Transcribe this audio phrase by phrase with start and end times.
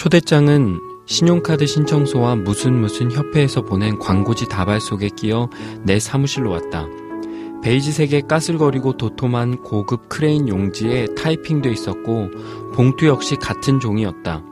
[0.00, 5.50] 초대장은 신용카드 신청서와 무슨 무슨 협회에서 보낸 광고지 다발 속에 끼어
[5.82, 6.86] 내 사무실로 왔다.
[7.62, 12.30] 베이지색의 까슬거리고 도톰한 고급 크레인 용지에 타이핑돼 있었고
[12.72, 14.42] 봉투 역시 같은 종이었다.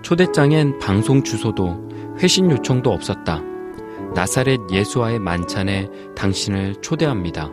[0.00, 3.42] 초대장엔 반송 주소도 회신 요청도 없었다.
[4.14, 7.50] 나사렛 예수와의 만찬에 당신을 초대합니다.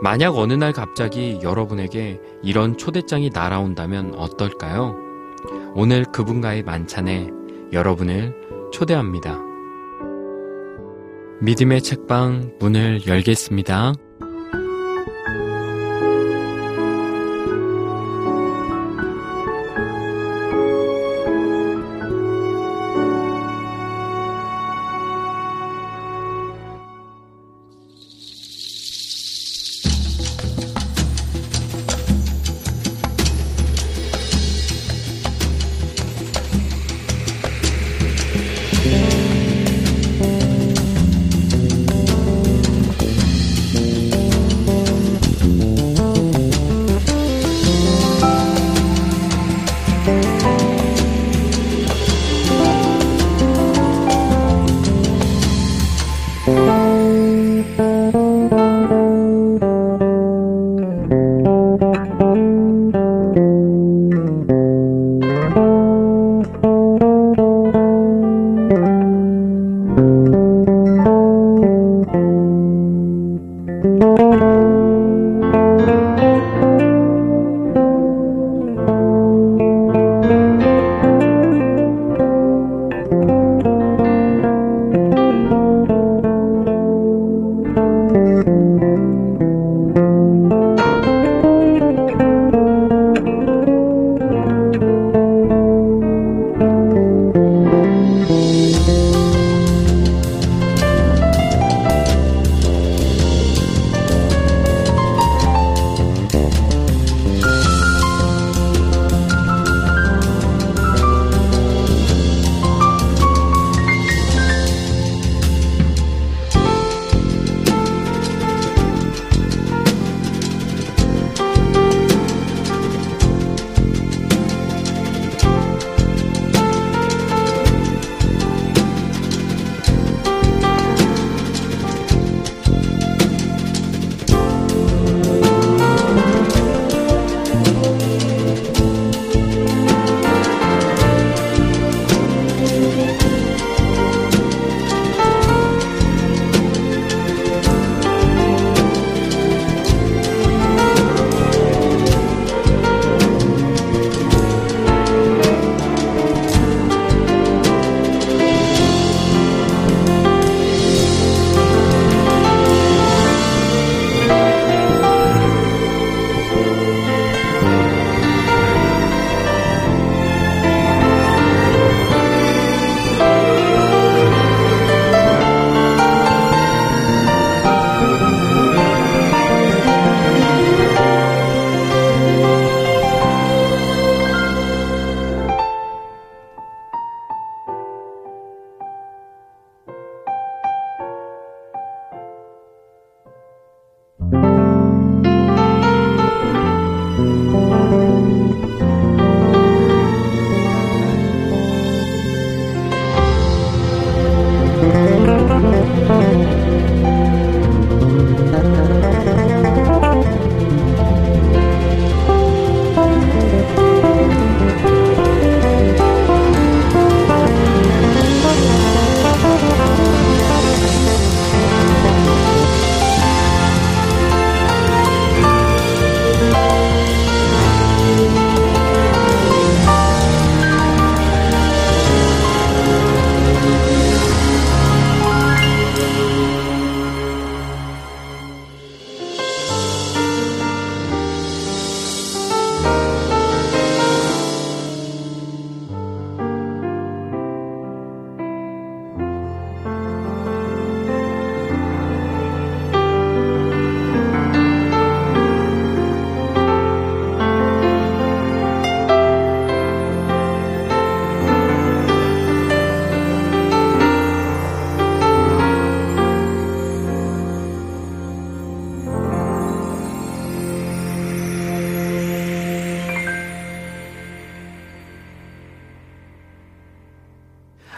[0.00, 5.11] 만약 어느 날 갑자기 여러분에게 이런 초대장이 날아온다면 어떨까요?
[5.74, 7.30] 오늘 그분과의 만찬에
[7.72, 8.34] 여러분을
[8.72, 9.38] 초대합니다.
[11.40, 13.94] 믿음의 책방 문을 열겠습니다.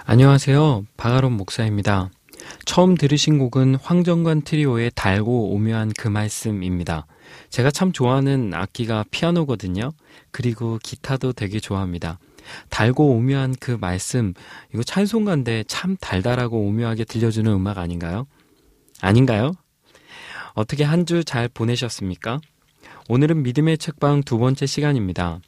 [0.07, 0.85] 안녕하세요.
[0.97, 2.11] 바가론 목사입니다.
[2.67, 7.07] 처음 들으신 곡은 황정관 트리오의 달고 오묘한 그 말씀입니다.
[7.49, 9.93] 제가 참 좋아하는 악기가 피아노거든요.
[10.31, 12.19] 그리고 기타도 되게 좋아합니다.
[12.69, 14.35] 달고 오묘한 그 말씀,
[14.75, 18.27] 이거 찬송가인데 참 달달하고 오묘하게 들려주는 음악 아닌가요?
[19.01, 19.53] 아닌가요?
[20.53, 22.41] 어떻게 한 주 잘 보내셨습니까?
[23.09, 25.41] 오늘은 믿음의 책방 두 번째 시간입니다.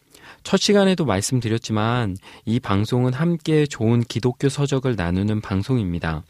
[0.47, 6.23] 첫 시간에도 말씀드렸지만 이 방송은 함께 좋은 기독교 서적을 나누는 방송입니다.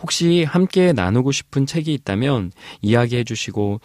[0.00, 3.80] 혹시 함께 나누고 싶은 책이 있다면 이야기해 주시고,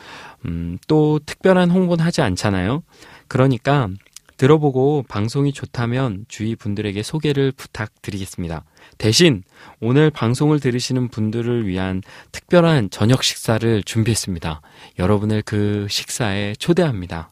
[0.46, 2.84] 음, 또 특별한 홍보는 하지 않잖아요?
[3.28, 3.90] 그러니까
[4.38, 8.64] 들어보고 방송이 좋다면 주위 분들에게 소개를 부탁드리겠습니다.
[9.00, 9.42] 대신
[9.80, 14.62] 오늘 방송을 들으시는 분들을 위한 특별한 저녁 식사를 준비했습니다.
[15.00, 17.32] 여러분을 그 식사에 초대합니다.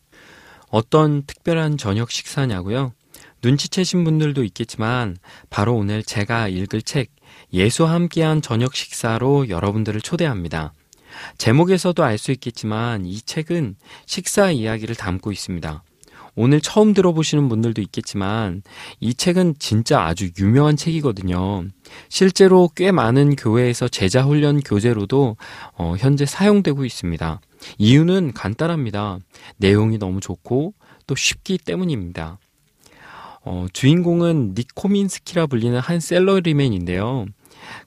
[0.70, 2.94] 어떤 특별한 저녁 식사냐고요?
[3.42, 5.18] 눈치채신 분들도 있겠지만
[5.50, 7.12] 바로 오늘 제가 읽을 책
[7.54, 10.74] 예수와 함께한 저녁 식사로 여러분들을 초대합니다.
[11.38, 13.76] 제목에서도 알 수 있겠지만 이 책은
[14.06, 15.84] 식사 이야기를 담고 있습니다.
[16.42, 18.62] 오늘 처음 들어보시는 분들도 있겠지만
[19.02, 21.66] 이 책은 진짜 아주 유명한 책이거든요.
[22.08, 25.36] 실제로 꽤 많은 교회에서 제자 훈련 교재로도
[25.74, 27.42] 어, 현재 사용되고 있습니다.
[27.78, 29.20] 이유는 간단합니다.
[29.58, 30.74] 내용이 너무 좋고
[31.08, 32.40] 또 쉽기 때문입니다.
[33.44, 37.26] 어, 주인공은 니코민스키라 불리는 한 셀러리맨인데요.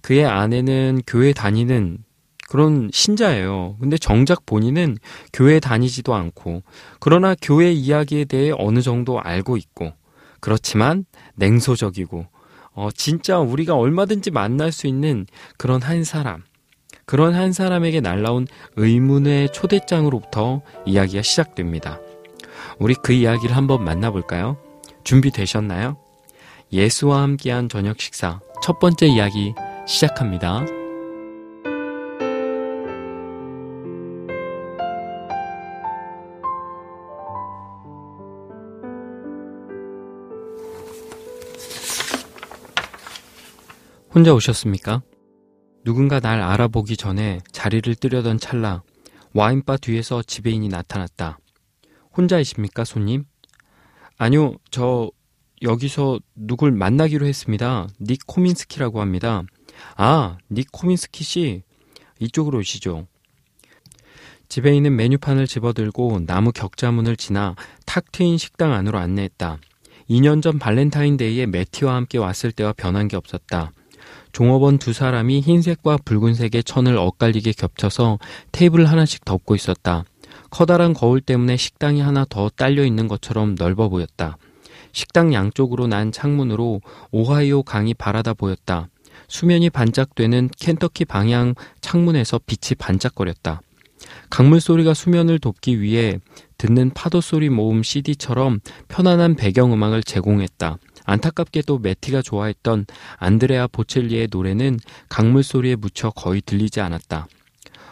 [0.03, 2.05] 그의 아내는 교회 다니는
[2.53, 3.79] 그런 신자예요.
[3.81, 4.99] 근데 정작 본인은
[5.33, 6.63] 교회 다니지도 않고,
[7.01, 9.95] 그러나 교회 이야기에 대해 어느 정도 알고 있고,
[10.39, 11.07] 그렇지만
[11.37, 12.27] 냉소적이고,
[12.75, 15.25] 어, 진짜 우리가 얼마든지 만날 수 있는
[15.57, 16.43] 그런 한 사람.
[17.07, 18.47] 그런 한 사람에게 날라온
[18.77, 22.01] 의문의 초대장으로부터 이야기가 시작됩니다.
[22.79, 24.59] 우리 그 이야기를 한번 만나볼까요?
[25.05, 25.97] 준비되셨나요?
[26.71, 29.55] 예수와 함께한 저녁 식사 첫 번째 이야기
[29.87, 30.82] 시작합니다.
[44.15, 45.01] 혼자 오셨습니까?
[45.85, 48.83] 누군가 날 알아보기 전에 자리를 뜨려던 찰나
[49.33, 51.39] 와인바 뒤에서 지배인이 나타났다.
[52.15, 53.25] 혼자이십니까, 손님?
[54.19, 55.11] 아니요, 저
[55.63, 57.89] 여기서 누굴 만나기로 했습니다.
[58.03, 59.45] 닉 코민스키라고 합니다.
[59.97, 61.63] 아, 닉 코민스키 씨.
[62.21, 63.07] 이쪽으로 오시죠.
[64.51, 67.55] 지배인은 메뉴판을 집어들고 나무 격자문을 지나
[67.87, 69.59] 탁 트인 식당 안으로 안내했다.
[70.11, 73.73] 2년 전 발렌타인데이에 매티와 함께 왔을 때와 변한 게 없었다.
[74.33, 78.19] 종업원 두 사람이 흰색과 붉은색의 천을 엇갈리게 겹쳐서
[78.51, 80.05] 테이블 하나씩 덮고 있었다.
[80.51, 84.37] 커다란 거울 때문에 식당이 하나 더 딸려 있는 것처럼 넓어 보였다.
[84.93, 86.81] 식당 양쪽으로 난 창문으로
[87.11, 88.89] 오하이오 강이 바라다 보였다.
[89.29, 93.63] 수면이 반짝되는 켄터키 방향 창문에서 빛이 반짝거렸다.
[94.29, 96.19] 강물 소리가 수면을 돕기 위해
[96.59, 100.79] 듣는 파도 소리 모음 CD처럼 편안한 배경음악을 제공했다.
[101.05, 102.87] 안타깝게도 매티가 좋아했던
[103.19, 104.79] 안드레아 보첼리의 노래는
[105.09, 107.27] 강물 소리에 묻혀 거의 들리지 않았다.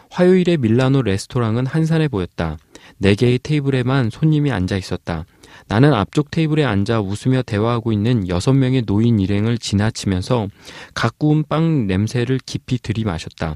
[0.09, 2.57] 화요일에 밀라노 레스토랑은 한산해 보였다.
[2.97, 5.25] 네 개의 테이블에만 손님이 앉아 있었다.
[5.67, 10.47] 나는 앞쪽 테이블에 앉아 웃으며 대화하고 있는 여섯 명의 노인 일행을 지나치면서
[10.93, 13.55] 각 구운 빵 냄새를 깊이 들이마셨다.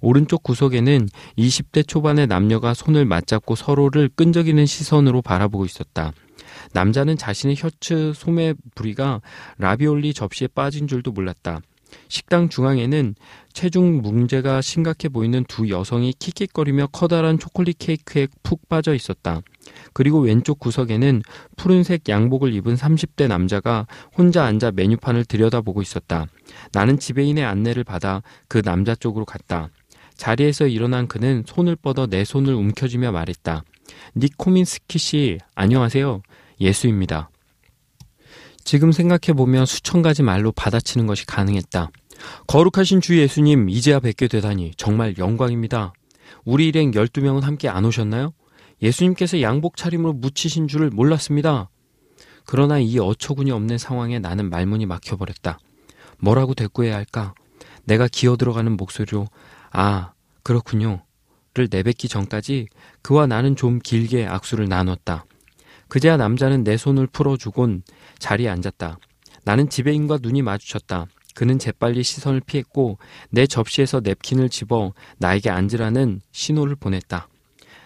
[0.00, 1.08] 오른쪽 구석에는
[1.38, 6.12] 20대 초반의 남녀가 손을 맞잡고 서로를 끈적이는 시선으로 바라보고 있었다.
[6.72, 9.20] 남자는 자신의 셔츠 소매 부리가
[9.58, 11.60] 라비올리 접시에 빠진 줄도 몰랐다.
[12.08, 13.14] 식당 중앙에는
[13.52, 19.40] 체중 문제가 심각해 보이는 두 여성이 킥킥거리며 커다란 초콜릿 케이크에 푹 빠져 있었다.
[19.92, 21.22] 그리고 왼쪽 구석에는
[21.56, 23.86] 푸른색 양복을 입은 30대 남자가
[24.16, 26.26] 혼자 앉아 메뉴판을 들여다보고 있었다.
[26.72, 29.70] 나는 지배인의 안내를 받아 그 남자 쪽으로 갔다.
[30.16, 33.64] 자리에서 일어난 그는 손을 뻗어 내 손을 움켜쥐며 말했다.
[34.16, 36.22] 니코민스키 씨, 안녕하세요.
[36.60, 37.30] 예수입니다.
[38.64, 41.90] 지금 생각해보면 수천 가지 말로 받아치는 것이 가능했다.
[42.46, 45.92] 거룩하신 주 예수님, 이제야 뵙게 되다니 정말 영광입니다.
[46.44, 48.32] 우리 일행 12명은 함께 안 오셨나요?
[48.82, 51.70] 예수님께서 양복 차림으로 묻히신 줄을 몰랐습니다.
[52.44, 55.58] 그러나 이 어처구니 없는 상황에 나는 말문이 막혀버렸다.
[56.18, 57.34] 뭐라고 대꾸해야 할까?
[57.84, 59.26] 내가 기어 들어가는 목소리로,
[59.70, 61.02] 아, 그렇군요.
[61.56, 62.68] 를 내뱉기 전까지
[63.00, 65.24] 그와 나는 좀 길게 악수를 나눴다.
[65.88, 67.82] 그제야 남자는 내 손을 풀어주곤
[68.18, 68.98] 자리에 앉았다.
[69.44, 71.06] 나는 지배인과 눈이 마주쳤다.
[71.34, 72.98] 그는 재빨리 시선을 피했고
[73.30, 77.28] 내 접시에서 냅킨을 집어 나에게 앉으라는 신호를 보냈다.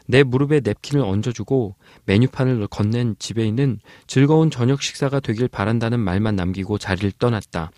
[0.06, 1.76] 내 무릎에 냅킨을 얹어주고
[2.06, 7.70] 메뉴판을 건넨 지배인은 즐거운 저녁 식사가 되길 바란다는 말만 남기고 자리를 떠났다.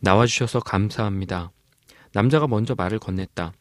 [0.00, 1.50] 나와주셔서 감사합니다.
[2.12, 3.52] 남자가 먼저 말을 건넸다.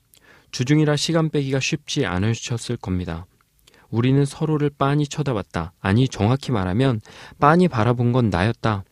[0.51, 3.25] 주중이라 시간 빼기가 쉽지 않으셨을 겁니다.
[3.91, 5.73] 우리는 서로를 빤히 쳐다봤다.
[5.79, 7.01] 아니, 정확히 말하면
[7.39, 8.83] 빤히 바라본 건 나였다.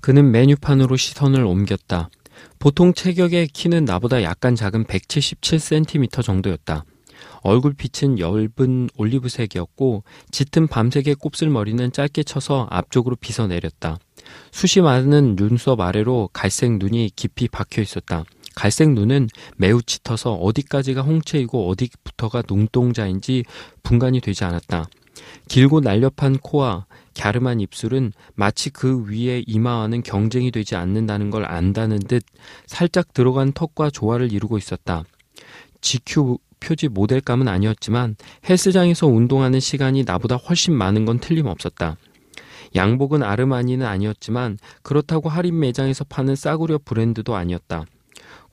[0.00, 2.10] 그는 메뉴판으로 시선을 옮겼다.
[2.58, 6.84] 보통 체격의 키는 나보다 약간 작은 177cm 정도였다.
[7.42, 13.98] 얼굴빛은 엷은 올리브색이었고 짙은 밤색의 곱슬머리는 짧게 쳐서 앞쪽으로 빗어내렸다.
[14.50, 18.24] 숱이 많은 눈썹 아래로 갈색 눈이 깊이 박혀 있었다.
[18.54, 23.44] 갈색 눈은 매우 짙어서 어디까지가 홍채이고 어디부터가 눈동자인지
[23.82, 24.86] 분간이 되지 않았다.
[25.48, 32.24] 길고 날렵한 코와 갸름한 입술은 마치 그 위에 이마와는 경쟁이 되지 않는다는 걸 안다는 듯
[32.66, 35.04] 살짝 들어간 턱과 조화를 이루고 있었다.
[35.80, 38.16] GQ 표지 모델감은 아니었지만
[38.48, 41.96] 헬스장에서 운동하는 시간이 나보다 훨씬 많은 건 틀림없었다.
[42.74, 47.84] 양복은 아르마니는 아니었지만 그렇다고 할인 매장에서 파는 싸구려 브랜드도 아니었다.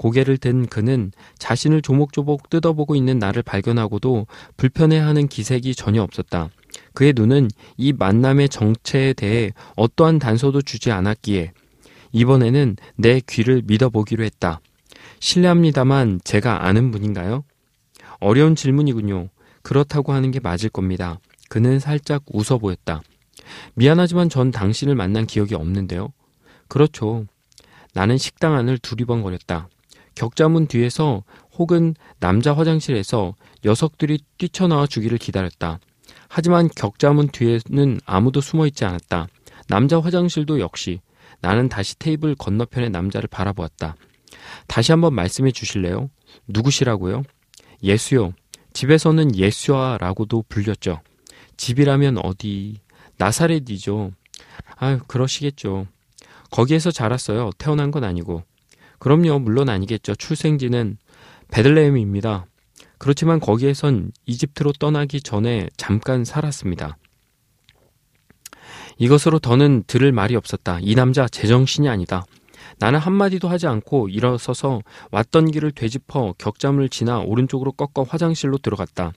[0.02, 4.26] 고개를 든 그는 자신을 조목조목 뜯어보고 있는 나를 발견하고도
[4.58, 6.50] 불편해하는 기색이 전혀 없었다.
[6.96, 11.52] 그의 눈은 이 만남의 정체에 대해 어떠한 단서도 주지 않았기에
[12.14, 14.60] 이번에는 내 귀를 믿어보기로 했다.
[15.20, 17.44] 실례합니다만 제가 아는 분인가요?
[18.20, 19.30] 어려운 질문이군요.
[19.62, 21.20] 그렇다고 하는 게 맞을 겁니다.
[21.48, 23.04] 그는 살짝 웃어 보였다.
[23.76, 26.12] 미안하지만 전 당신을 만난 기억이 없는데요.
[26.68, 27.28] 그렇죠.
[27.94, 29.70] 나는 식당 안을 두리번거렸다.
[30.16, 31.24] 격자문 뒤에서
[31.58, 35.80] 혹은 남자 화장실에서 녀석들이 뛰쳐나와 주기를 기다렸다.
[36.28, 39.28] 하지만 격자문 뒤에는 아무도 숨어 있지 않았다.
[39.68, 41.02] 남자 화장실도 역시
[41.40, 43.96] 나는 다시 테이블 건너편의 남자를 바라보았다.
[44.68, 46.10] 다시 한번 말씀해 주실래요?
[46.48, 47.24] 누구시라고요?
[47.84, 48.34] 예수요.
[48.74, 51.02] 집에서는 예수아라고도 불렸죠.
[51.58, 52.80] 집이라면 어디?
[53.18, 54.12] 나사렛이죠.
[54.78, 55.88] 아유, 그러시겠죠.
[56.50, 57.52] 거기에서 자랐어요.
[57.58, 58.44] 태어난 건 아니고.
[59.02, 60.14] 그럼요, 물론 아니겠죠.
[60.14, 60.98] 출생지는
[61.50, 62.46] 베들레헴입니다.
[63.00, 66.98] 그렇지만 거기에선 이집트로 떠나기 전에 잠깐 살았습니다.
[69.00, 70.78] 이것으로 더는 들을 말이 없었다.
[70.82, 72.24] 이 남자 제정신이 아니다.
[72.78, 79.14] 나는 한마디도 하지 않고 일어서서 왔던 길을 되짚어 격자문을 지나 오른쪽으로 꺾어 화장실로 들어갔다.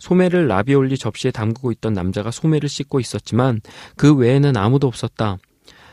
[0.00, 3.60] 소매를 라비올리 접시에 담그고 있던 남자가 소매를 씻고 있었지만
[3.96, 5.38] 그 외에는 아무도 없었다.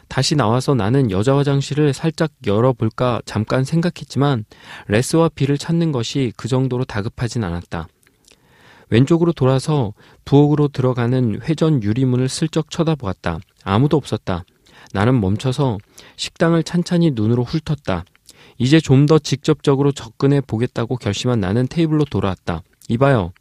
[0.07, 4.45] 다시 나와서 나는 여자 화장실을 살짝 열어볼까 잠깐 생각했지만
[4.87, 7.87] 레스와 비를 찾는 것이 그 정도로 다급하진 않았다.
[8.89, 9.93] 왼쪽으로 돌아서
[10.25, 13.39] 부엌으로 들어가는 회전 유리문을 슬쩍 쳐다보았다.
[13.63, 14.45] 아무도 없었다.
[14.93, 15.77] 나는 멈춰서
[16.15, 18.05] 식당을 찬찬히 눈으로 훑었다.
[18.57, 22.63] 이제 좀 더 직접적으로 접근해 보겠다고 결심한 나는 테이블로 돌아왔다.
[22.89, 23.33] 이봐요.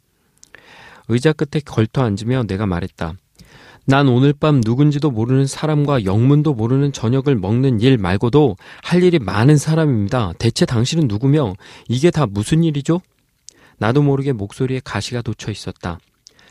[1.07, 3.13] 의자 끝에 걸터 앉으며 내가 말했다.
[3.89, 9.55] 난 오늘 밤 누군지도 모르는 사람과 영문도 모르는 저녁을 먹는 일 말고도 할 일이 많은
[9.55, 10.33] 사람입니다.
[10.39, 11.53] 대체 당신은 누구며
[11.87, 12.99] 이게 다 무슨 일이죠?
[13.77, 15.99] 나도 모르게 목소리에 가시가 돋쳐 있었다.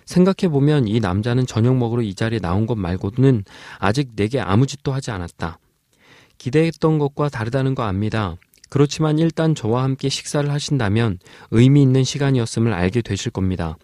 [0.06, 3.44] 생각해보면 이 남자는 저녁 먹으러 이 자리에 나온 것 말고는
[3.80, 5.58] 아직 내게 아무 짓도 하지 않았다.
[6.38, 8.36] 기대했던 것과 다르다는 거 압니다.
[8.70, 11.18] 그렇지만 일단 저와 함께 식사를 하신다면
[11.50, 13.76] 의미 있는 시간이었음을 알게 되실 겁니다.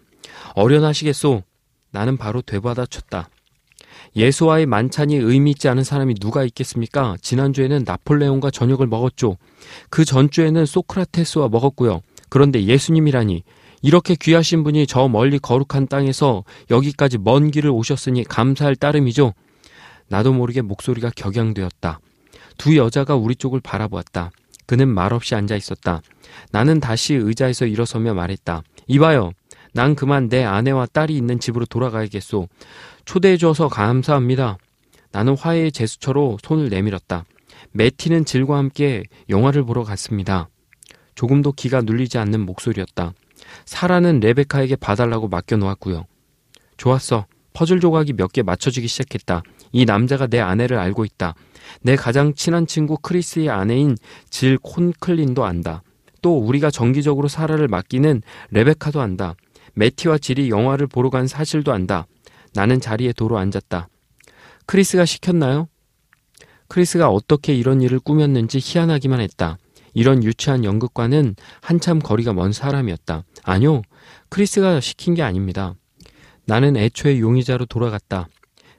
[0.55, 1.43] 어련하시겠소?
[1.91, 3.29] 나는 바로 되받아 쳤다.
[4.15, 7.15] 예수와의 만찬이 의미 있지 않은 사람이 누가 있겠습니까?
[7.21, 9.37] 지난주에는 나폴레옹과 저녁을 먹었죠.
[9.89, 12.01] 그 전주에는 소크라테스와 먹었고요.
[12.29, 13.43] 그런데 예수님이라니
[13.81, 19.33] 이렇게 귀하신 분이 저 멀리 거룩한 땅에서 여기까지 먼 길을 오셨으니 감사할 따름이죠.
[20.07, 21.99] 나도 모르게 목소리가 격양되었다.
[22.57, 24.31] 두 여자가 우리 쪽을 바라보았다.
[24.65, 26.01] 그는 말없이 앉아 있었다.
[26.51, 28.63] 나는 다시 의자에서 일어서며 말했다.
[28.87, 29.31] 이봐요.
[29.73, 32.47] 난 그만 내 아내와 딸이 있는 집으로 돌아가야겠소.
[33.05, 34.57] 초대해 줘서 감사합니다.
[35.11, 37.25] 나는 화해의 제스처로 손을 내밀었다.
[37.71, 40.49] 매티는 질과 함께 영화를 보러 갔습니다.
[41.15, 43.13] 조금도 기가 눌리지 않는 목소리였다.
[43.65, 46.05] 사라는 레베카에게 봐달라고 맡겨놓았고요.
[46.77, 47.25] 좋았어.
[47.53, 49.43] 퍼즐 조각이 몇 개 맞춰지기 시작했다.
[49.71, 51.35] 이 남자가 내 아내를 알고 있다.
[51.81, 53.95] 내 가장 친한 친구 크리스의 아내인
[54.29, 55.83] 질 콘클린도 안다.
[56.23, 59.35] 또 우리가 정기적으로 사라를 맡기는 레베카도 안다.
[59.75, 62.07] 매티와 질이 영화를 보러 간 사실도 안다.
[62.53, 63.87] 나는 자리에 도로 앉았다.
[64.65, 65.67] 크리스가 시켰나요?
[66.67, 69.57] 크리스가 어떻게 이런 일을 꾸몄는지 희한하기만 했다.
[69.93, 73.23] 이런 유치한 연극과는 한참 거리가 먼 사람이었다.
[73.43, 73.81] 아니요,
[74.29, 75.75] 크리스가 시킨 게 아닙니다.
[76.45, 78.27] 나는 애초에 용의자로 돌아갔다.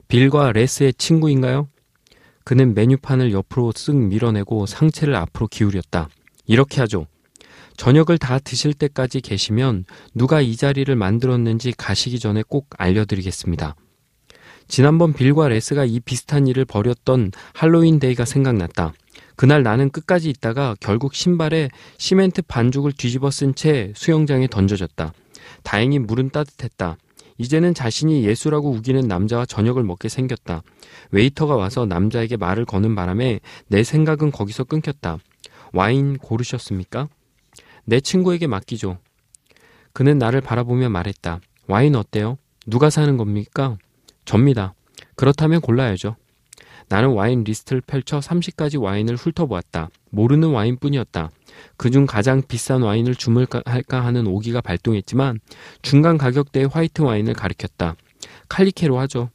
[0.07, 1.69] 빌과 레스의 친구인가요?
[2.43, 6.09] 그는 메뉴판을 옆으로 쓱 밀어내고 상체를 앞으로 기울였다.
[6.45, 7.07] 이렇게 하죠.
[7.77, 13.75] 저녁을 다 드실 때까지 계시면 누가 이 자리를 만들었는지 가시기 전에 꼭 알려드리겠습니다.
[14.67, 18.93] 지난번 빌과 레스가 이 비슷한 일을 벌였던 할로윈 데이가 생각났다.
[19.35, 25.13] 그날 나는 끝까지 있다가 결국 신발에 시멘트 반죽을 뒤집어 쓴 채 수영장에 던져졌다.
[25.63, 26.97] 다행히 물은 따뜻했다.
[27.37, 30.63] 이제는 자신이 예수라고 우기는 남자와 저녁을 먹게 생겼다.
[31.11, 35.17] 웨이터가 와서 남자에게 말을 거는 바람에 내 생각은 거기서 끊겼다.
[35.73, 37.09] 와인 고르셨습니까?
[37.85, 38.97] 내 친구에게 맡기죠.
[39.93, 41.39] 그는 나를 바라보며 말했다.
[41.67, 42.37] 와인 어때요?
[42.67, 43.77] 누가 사는 겁니까?
[44.25, 44.73] 접니다.
[45.15, 46.15] 그렇다면 골라야죠.
[46.87, 49.89] 나는 와인 리스트를 펼쳐 30가지 와인을 훑어보았다.
[50.11, 51.31] 모르는 와인뿐이었다.
[51.77, 55.39] 그중 가장 비싼 와인을 주문할까 하는 오기가 발동했지만
[55.81, 57.95] 중간 가격대의 화이트 와인을 가리켰다.
[58.49, 59.29] 칼리케로 하죠.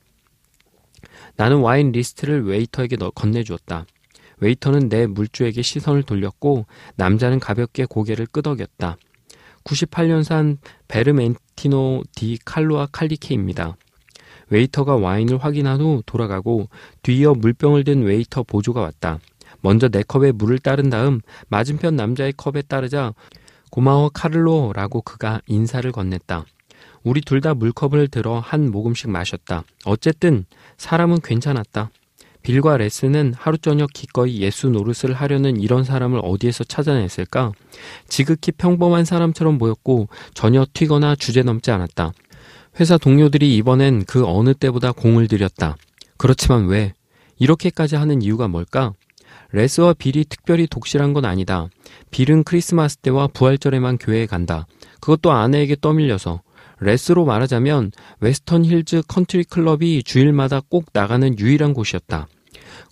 [1.37, 3.87] 나는 와인 리스트를 웨이터에게 건네주었다.
[4.40, 6.66] 웨이터는 내 물주에게 시선을 돌렸고
[6.97, 8.97] 남자는 가볍게 고개를 끄덕였다.
[9.64, 13.76] 98년산 베르멘티노 디 칼로아 칼리케입니다.
[14.49, 16.68] 웨이터가 와인을 확인한 후 돌아가고
[17.02, 19.18] 뒤이어 물병을 든 웨이터 보조가 왔다.
[19.61, 23.12] 먼저 내 컵에 물을 따른 다음 맞은편 남자의 컵에 따르자
[23.70, 26.44] 고마워 카를로라고 그가 인사를 건넸다.
[27.02, 29.64] 우리 둘 다 물컵을 들어 한 모금씩 마셨다.
[29.85, 30.44] 어쨌든
[30.76, 31.90] 사람은 괜찮았다.
[32.42, 37.52] 빌과 레스는 하루 저녁 기꺼이 예수 노릇을 하려는 이런 사람을 어디에서 찾아냈을까?
[38.09, 42.12] 지극히 평범한 사람처럼 보였고 전혀 튀거나 주제 넘지 않았다.
[42.78, 45.76] 회사 동료들이 이번엔 그 어느 때보다 공을 들였다.
[46.16, 46.92] 그렇지만 왜?
[47.38, 48.92] 이렇게까지 하는 이유가 뭘까?
[49.52, 51.68] 레스와 빌이 특별히 독실한 건 아니다.
[52.11, 54.66] 빌은 크리스마스 때와 부활절에만 교회에 간다.
[55.00, 56.42] 그것도 아내에게 떠밀려서.
[56.80, 62.26] 레스로 말하자면 웨스턴 힐즈 컨트리 클럽이 주일마다 꼭 나가는 유일한 곳이었다.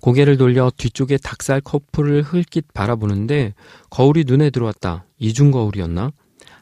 [0.00, 3.54] 고개를 돌려 뒤쪽에 닭살 커플을 흘깃 바라보는데
[3.90, 5.04] 거울이 눈에 들어왔다.
[5.18, 6.12] 이중 거울이었나?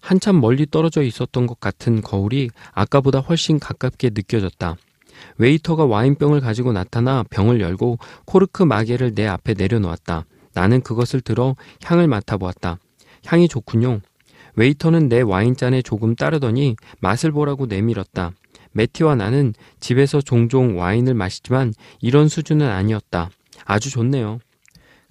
[0.00, 4.76] 한참 멀리 떨어져 있었던 것 같은 거울이 아까보다 훨씬 가깝게 느껴졌다.
[5.38, 10.24] 웨이터가 와인병을 가지고 나타나 병을 열고 코르크 마개를 내 앞에 내려놓았다.
[10.54, 12.78] 나는 그것을 들어 향을 맡아보았다.
[13.26, 14.00] 향이 좋군요.
[14.56, 18.32] 웨이터는 내 와인잔에 조금 따르더니 맛을 보라고 내밀었다.
[18.72, 23.30] 매티와 나는 집에서 종종 와인을 마시지만 이런 수준은 아니었다.
[23.64, 24.38] 아주 좋네요.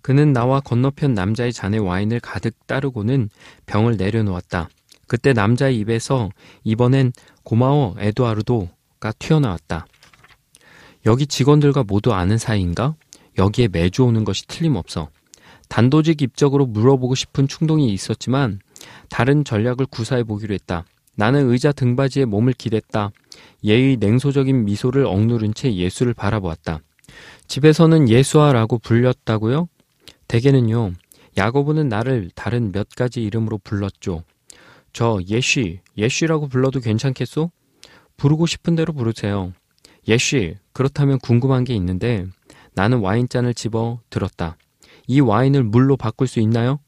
[0.01, 3.29] 그는 나와 건너편 남자의 잔에 와인을 가득 따르고는
[3.65, 4.69] 병을 내려놓았다.
[5.07, 6.29] 그때 남자의 입에서
[6.63, 7.11] 이번엔
[7.43, 9.87] 고마워 에드와르도가 튀어나왔다.
[11.07, 12.95] 여기 직원들과 모두 아는 사이인가?
[13.37, 15.09] 여기에 매주 오는 것이 틀림없어.
[15.69, 18.59] 단도직 입적으로 물어보고 싶은 충동이 있었지만
[19.09, 20.85] 다른 전략을 구사해 보기로 했다.
[21.15, 23.11] 나는 의자 등받이에 몸을 기댔다.
[23.63, 26.79] 예의 냉소적인 미소를 억누른 채 예수를 바라보았다.
[27.47, 29.69] 집에서는 예수아라고 불렸다고요?
[30.27, 30.93] 대개는요.
[31.37, 34.23] 야고보는 나를 다른 몇 가지 이름으로 불렀죠.
[34.93, 37.51] 저 예쉬, 예쉬라고 불러도 괜찮겠소?
[38.17, 39.53] 부르고 싶은 대로 부르세요.
[40.07, 42.25] 예쉬, 그렇다면 궁금한 게 있는데
[42.73, 44.57] 나는 와인잔을 집어 들었다.
[45.07, 46.79] 이 와인을 물로 바꿀 수 있나요?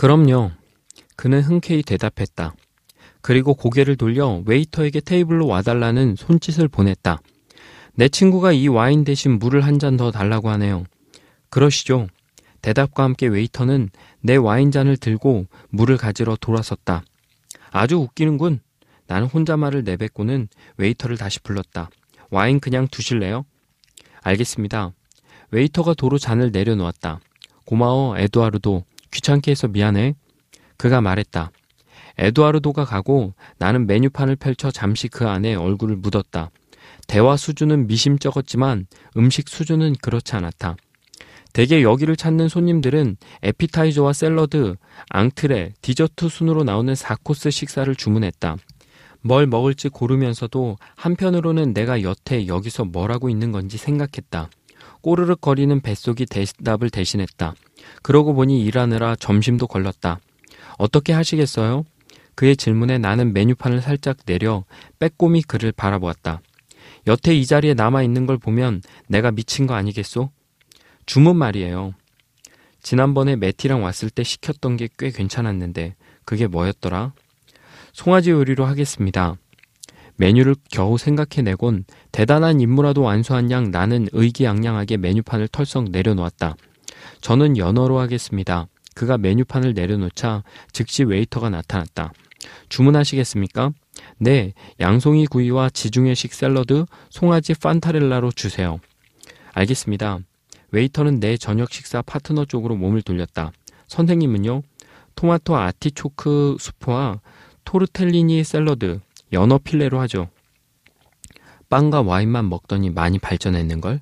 [0.00, 0.50] 그럼요.
[1.14, 2.54] 그는 흔쾌히 대답했다.
[3.20, 7.20] 그리고 고개를 돌려 웨이터에게 테이블로 와달라는 손짓을 보냈다.
[7.92, 10.84] 내 친구가 이 와인 대신 물을 한 잔 더 달라고 하네요.
[11.50, 12.06] 그러시죠.
[12.62, 13.90] 대답과 함께 웨이터는
[14.22, 17.04] 내 와인잔을 들고 물을 가지러 돌아섰다.
[17.70, 18.60] 아주 웃기는군.
[19.06, 21.90] 나는 혼자 말을 내뱉고는 웨이터를 다시 불렀다.
[22.30, 23.44] 와인 그냥 두실래요?
[24.22, 24.92] 알겠습니다.
[25.50, 27.20] 웨이터가 도로 잔을 내려놓았다.
[27.66, 28.84] 고마워, 에드와르도.
[29.10, 30.14] 귀찮게 해서 미안해.
[30.76, 31.50] 그가 말했다.
[32.18, 36.50] 에드와르도가 가고 나는 메뉴판을 펼쳐 잠시 그 안에 얼굴을 묻었다.
[37.06, 40.76] 대화 수준은 미심쩍었지만 음식 수준은 그렇지 않았다.
[41.52, 44.76] 대개 여기를 찾는 손님들은 에피타이저와 샐러드,
[45.08, 48.56] 앙트레, 디저트 순으로 나오는 4코스 식사를 주문했다.
[49.22, 54.48] 뭘 먹을지 고르면서도 한편으로는 내가 여태 여기서 뭘 하고 있는 건지 생각했다.
[55.02, 57.54] 꼬르륵 거리는 뱃속이 대답을 대신했다.
[58.02, 60.20] 그러고 보니 일하느라 점심도 걸렸다.
[60.78, 61.84] 어떻게 하시겠어요?
[62.34, 64.64] 그의 질문에 나는 메뉴판을 살짝 내려
[64.98, 66.40] 빼꼼히 그를 바라보았다.
[67.06, 70.30] 여태 이 자리에 남아 있는 걸 보면 내가 미친 거 아니겠소?
[71.06, 71.94] 주문 말이에요.
[72.82, 77.12] 지난번에 매티랑 왔을 때 시켰던 게 꽤 괜찮았는데 그게 뭐였더라?
[77.92, 79.36] 송아지 요리로 하겠습니다.
[80.20, 86.56] 메뉴를 겨우 생각해내곤 대단한 임무라도 완수한 양 나는 의기양양하게 메뉴판을 털썩 내려놓았다.
[87.22, 88.68] 저는 연어로 하겠습니다.
[88.94, 92.12] 그가 메뉴판을 내려놓자 즉시 웨이터가 나타났다.
[92.68, 93.70] 주문하시겠습니까?
[94.18, 98.78] 네, 양송이 구이와 지중해식 샐러드, 송아지 판타렐라로 주세요.
[99.54, 100.18] 알겠습니다.
[100.70, 103.52] 웨이터는 내 저녁 식사 파트너 쪽으로 몸을 돌렸다.
[103.88, 104.60] 선생님은요?
[105.14, 107.20] 토마토 아티초크 수프와
[107.64, 109.00] 토르텔리니 샐러드,
[109.32, 110.28] 연어 필레로 하죠.
[111.68, 114.00] 빵과 와인만 먹더니 많이 발전했는걸?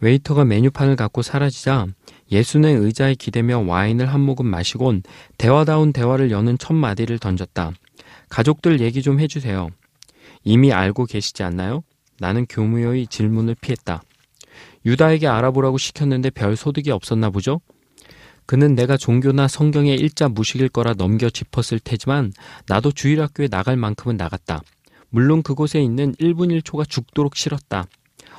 [0.00, 1.86] 웨이터가 메뉴판을 갖고 사라지자
[2.30, 5.02] 예수는 의자에 기대며 와인을 한 모금 마시곤
[5.38, 7.72] 대화다운 대화를 여는 첫 마디를 던졌다.
[8.28, 9.68] 가족들 얘기 좀 해주세요.
[10.44, 11.82] 이미 알고 계시지 않나요?
[12.18, 14.02] 나는 교무여의 질문을 피했다.
[14.84, 17.60] 유다에게 알아보라고 시켰는데 별 소득이 없었나 보죠?
[18.46, 22.32] 그는 내가 종교나 성경의 일자 무식일 거라 넘겨 짚었을 테지만
[22.68, 24.62] 나도 주일학교에 나갈 만큼은 나갔다.
[25.10, 27.86] 물론 그곳에 있는 1분 1초가 죽도록 싫었다.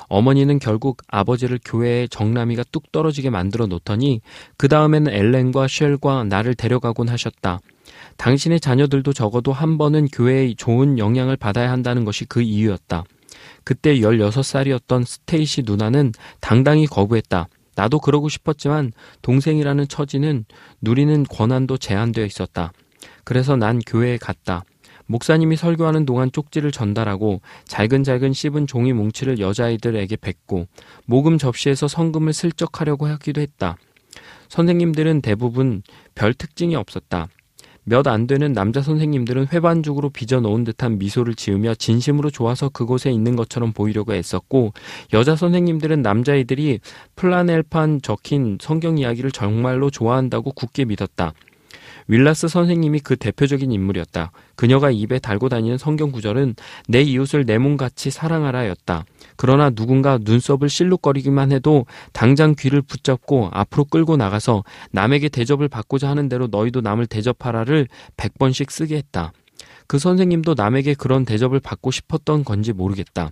[0.08, 4.22] 어머니는 결국 아버지를 교회에 정남이가 뚝 떨어지게 만들어 놓더니
[4.56, 7.60] 그 다음에는 엘렌과 쉘과 나를 데려가곤 하셨다.
[8.16, 13.04] 당신의 자녀들도 적어도 한 번은 교회의 좋은 영향을 받아야 한다는 것이 그 이유였다.
[13.64, 17.48] 그때 16살이었던 스테이시 누나는 당당히 거부했다.
[17.78, 18.90] 나도 그러고 싶었지만
[19.22, 20.46] 동생이라는 처지는
[20.80, 22.72] 누리는 권한도 제한되어 있었다.
[23.22, 24.64] 그래서 난 교회에 갔다.
[25.06, 30.66] 목사님이 설교하는 동안 쪽지를 전달하고 잘근잘근 씹은 종이 뭉치를 여자아이들에게 뱉고
[31.06, 33.76] 모금 접시에서 성금을 슬쩍 하려고 하기도 했다.
[34.48, 35.82] 선생님들은 대부분
[36.16, 37.28] 별 특징이 없었다.
[37.88, 43.36] 몇 안 되는 남자 선생님들은 회반죽으로 빚어 놓은 듯한 미소를 지으며 진심으로 좋아서 그곳에 있는
[43.36, 44.72] 것처럼 보이려고 애썼고
[45.12, 46.80] 여자 선생님들은 남자아이들이
[47.16, 51.32] 플라넬판 적힌 성경 이야기를 정말로 좋아한다고 굳게 믿었다.
[52.08, 54.32] 윌라스 선생님이 그 대표적인 인물이었다.
[54.56, 56.54] 그녀가 입에 달고 다니는 성경 구절은
[56.88, 59.04] 내 이웃을 내 몸같이 사랑하라였다.
[59.36, 66.28] 그러나 누군가 눈썹을 실룩거리기만 해도 당장 귀를 붙잡고 앞으로 끌고 나가서 남에게 대접을 받고자 하는
[66.28, 69.32] 대로 너희도 남을 대접하라를 백번씩 쓰게 했다.
[69.86, 73.30] 그 선생님도 남에게 그런 대접을 받고 싶었던 건지 모르겠다.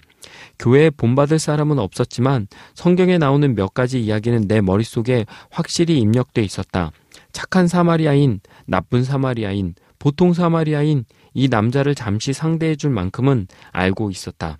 [0.58, 6.92] 교회에 본받을 사람은 없었지만 성경에 나오는 몇 가지 이야기는 내 머릿속에 확실히 입력돼 있었다.
[7.36, 14.56] 착한 사마리아인, 나쁜 사마리아인, 보통 사마리아인 이 남자를 잠시 상대해 줄 만큼은 알고 있었다.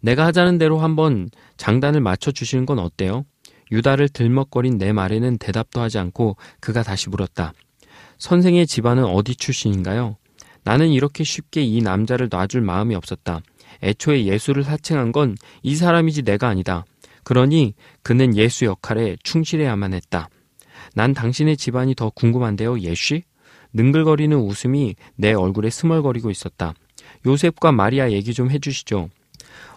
[0.00, 3.26] 내가 하자는 대로 한번 장단을 맞춰 주시는 건 어때요?
[3.70, 7.52] 유다를 들먹거린 내 말에는 대답도 하지 않고 그가 다시 물었다.
[8.18, 10.16] 선생의 집안은 어디 출신인가요?
[10.64, 13.40] 나는 이렇게 쉽게 이 남자를 놔줄 마음이 없었다.
[13.84, 16.84] 애초에 예수를 사칭한 건 이 사람이지 내가 아니다.
[17.22, 20.28] 그러니 그는 예수 역할에 충실해야만 했다.
[20.94, 23.22] 난 당신의 집안이 더 궁금한데요, 예쉬?
[23.72, 26.74] 능글거리는 웃음이 내 얼굴에 스멀거리고 있었다.
[27.26, 29.08] 요셉과 마리아 얘기 좀 해주시죠.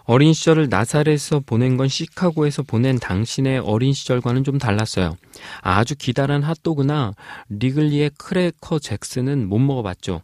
[0.06, 5.16] 어린 시절을 나사렛에서 보낸 건 시카고에서 보낸 당신의 어린 시절과는 좀 달랐어요.
[5.62, 7.14] 아주 기다란 핫도그나
[7.48, 10.20] 리글리의 크래커 잭스는 못 먹어봤죠.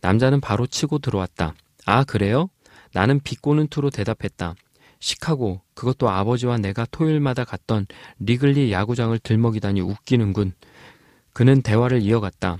[0.00, 1.54] 남자는 바로 치고 들어왔다.
[1.84, 2.48] 아, 그래요?
[2.92, 4.54] 나는 비꼬는 투로 대답했다.
[5.00, 7.86] 시카고, 그것도 아버지와 내가 토요일마다 갔던
[8.20, 10.52] 리글리 야구장을 들먹이다니 웃기는군.
[11.32, 12.58] 그는 대화를 이어갔다.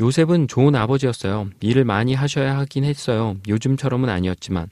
[0.00, 1.48] 요셉은 좋은 아버지였어요.
[1.60, 3.36] 일을 많이 하셔야 하긴 했어요.
[3.48, 4.68] 요즘처럼은 아니었지만.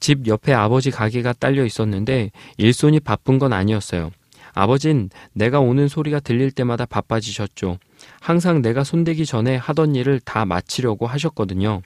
[0.00, 4.10] 집 옆에 아버지 가게가 딸려 있었는데 일손이 바쁜 건 아니었어요.
[4.54, 7.78] 아버진 내가 오는 소리가 들릴 때마다 바빠지셨죠.
[8.20, 11.82] 항상 내가 손대기 전에 하던 일을 다 마치려고 하셨거든요.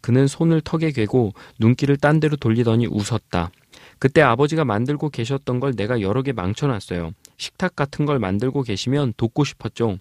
[0.00, 3.50] 그는 손을 턱에 괴고 눈길을 딴 데로 돌리더니 웃었다.
[4.02, 7.12] 그때 아버지가 만들고 계셨던 걸 내가 여러 개 망쳐놨어요.
[7.36, 9.98] 식탁 같은 걸 만들고 계시면 돕고 싶었죠.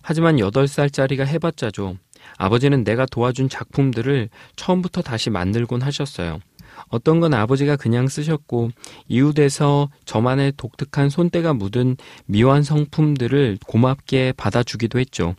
[0.00, 1.96] 하지만 8살짜리가 해봤자죠.
[2.38, 6.38] 아버지는 내가 도와준 작품들을 처음부터 다시 만들곤 하셨어요.
[6.86, 8.70] 어떤 건 아버지가 그냥 쓰셨고
[9.08, 15.34] 이웃에서 저만의 독특한 손때가 묻은 미완 성품들을 고맙게 받아주기도 했죠.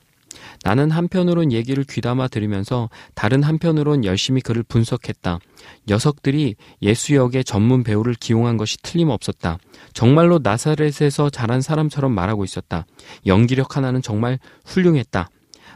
[0.64, 5.40] 나는 한편으론 얘기를 귀담아 들으면서 다른 한편으론 열심히 그를 분석했다.
[5.88, 9.58] 녀석들이 예수 역의 전문 배우를 기용한 것이 틀림없었다.
[9.94, 12.86] 정말로 나사렛에서 자란 사람처럼 말하고 있었다.
[13.26, 15.30] 연기력 하나는 정말 훌륭했다.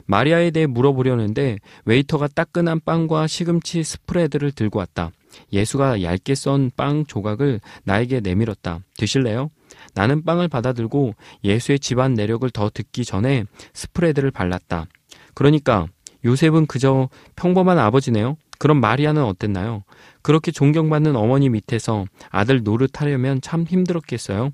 [0.06, 5.12] 마리아에 대해 물어보려는데 웨이터가 따끈한 빵과 시금치 스프레드를 들고 왔다.
[5.52, 8.80] 예수가 얇게 썬 빵 조각을 나에게 내밀었다.
[8.98, 9.52] 드실래요?
[9.94, 14.86] 나는 빵을 받아들고 예수의 집안 내력을 더 듣기 전에 스프레드를 발랐다.
[15.34, 15.88] 그러니까
[16.26, 18.38] 요셉은 그저 평범한 아버지네요.
[18.60, 19.84] 그럼 마리아는 어땠나요?
[20.22, 24.52] 그렇게 존경받는 어머니 밑에서 아들 노릇하려면 참 힘들었겠어요?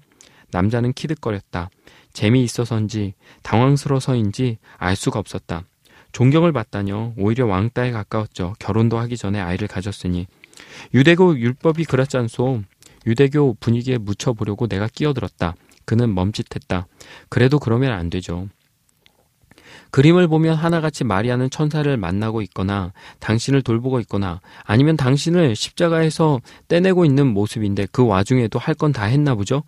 [0.52, 1.70] 남자는 키득거렸다.
[2.14, 5.64] 재미있어서인지 당황스러워서인지 알 수가 없었다.
[6.12, 7.14] 존경을 받다뇨.
[7.18, 8.54] 오히려 왕따에 가까웠죠.
[8.60, 10.28] 결혼도 하기 전에 아이를 가졌으니.
[10.94, 12.62] 유대교 율법이 그렇지 않소.
[13.06, 15.56] 유대교 분위기에 묻혀보려고 내가 끼어들었다.
[15.86, 16.88] 그는 멈칫했다.
[17.30, 18.48] 그래도 그러면 안 되죠.
[19.92, 27.28] 그림을 보면 하나같이 마리아는 천사를 만나고 있거나 당신을 돌보고 있거나 아니면 당신을 십자가에서 떼내고 있는
[27.28, 29.64] 모습인데 그 와중에도 할 건 다 했나 보죠?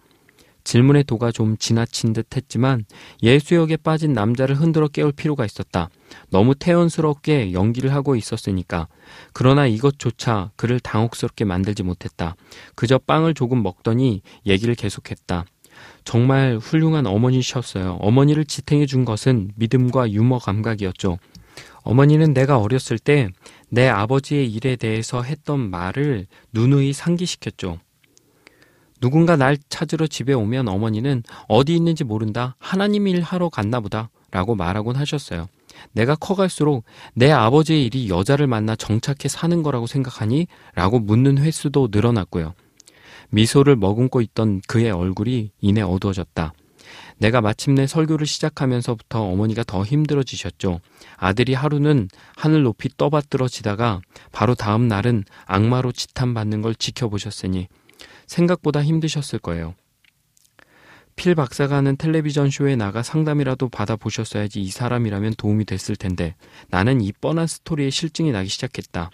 [0.65, 2.83] 질문의 도가 좀 지나친 듯 했지만
[3.23, 5.89] 예수역에 빠진 남자를 흔들어 깨울 필요가 있었다.
[6.29, 8.89] 너무 태연스럽게 연기를 하고 있었으니까.
[9.31, 12.35] 그러나 이것조차 그를 당혹스럽게 만들지 못했다.
[12.75, 15.45] 그저 빵을 조금 먹더니 얘기를 계속했다.
[16.03, 17.99] 정말 훌륭한 어머니셨어요.
[18.01, 21.17] 어머니를 지탱해 준 것은 믿음과 유머 감각이었죠.
[21.83, 23.29] 어머니는 내가 어렸을 때
[23.69, 27.79] 내 아버지의 일에 대해서 했던 말을 누누이 상기시켰죠.
[29.05, 32.55] 누군가 날 찾으러 집에 오면 어머니는 어디 있는지 모른다.
[32.57, 34.09] 하나님 일 하러 갔나 보다.
[34.31, 35.47] 라고 말하곤 하셨어요.
[35.91, 40.47] 내가 커갈수록 내 아버지의 일이 여자를 만나 정착해 사는 거라고 생각하니?
[40.73, 42.55] 라고 묻는 횟수도 늘어났고요.
[43.29, 46.53] 미소를 머금고 있던 그의 얼굴이 이내 어두워졌다.
[47.19, 50.79] 내가 마침내 설교를 시작하면서부터 어머니가 더 힘들어지셨죠.
[51.17, 57.67] 아들이 하루는 하늘 높이 떠받들어지다가 바로 다음 날은 악마로 지탄받는 걸 지켜보셨으니
[58.27, 59.75] 생각보다 힘드셨을 거예요.
[61.15, 66.35] 필 박사가 하는 텔레비전 쇼에 나가 상담이라도 받아보셨어야지 이 사람이라면 도움이 됐을 텐데
[66.69, 69.11] 나는 이 뻔한 스토리에 실증이 나기 시작했다.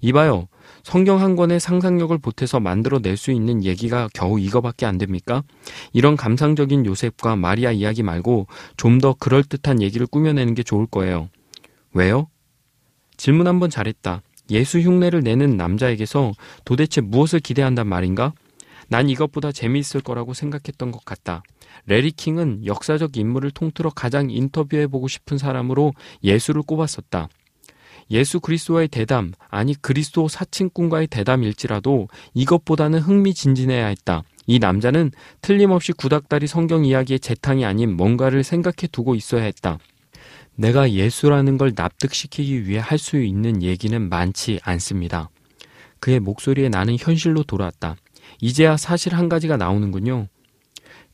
[0.00, 0.48] 이봐요.
[0.82, 5.42] 성경 한 권의 상상력을 보태서 만들어낼 수 있는 얘기가 겨우 이거밖에 안 됩니까?
[5.92, 8.46] 이런 감상적인 요셉과 마리아 이야기 말고
[8.76, 11.28] 좀 더 그럴듯한 얘기를 꾸며내는 게 좋을 거예요.
[11.92, 12.28] 왜요?
[13.16, 14.22] 질문 한번 잘했다.
[14.50, 16.32] 예수 흉내를 내는 남자에게서
[16.64, 18.32] 도대체 무엇을 기대한단 말인가?
[18.88, 21.42] 난 이것보다 재미있을 거라고 생각했던 것 같다.
[21.86, 27.28] 레리 킹은 역사적 인물을 통틀어 가장 인터뷰해보고 싶은 사람으로 예수를 꼽았었다.
[28.10, 34.22] 예수 그리스도와의 대담, 아니 그리스도 사칭꾼과의 대담일지라도 이것보다는 흥미진진해야 했다.
[34.46, 35.10] 이 남자는
[35.42, 39.78] 틀림없이 구닥다리 성경 이야기의 재탕이 아닌 뭔가를 생각해 두고 있어야 했다.
[40.56, 45.28] 내가 예수라는 걸 납득시키기 위해 할 수 있는 얘기는 많지 않습니다.
[46.00, 47.96] 그의 목소리에 나는 현실로 돌아왔다.
[48.40, 50.28] 이제야 사실 한 가지가 나오는군요.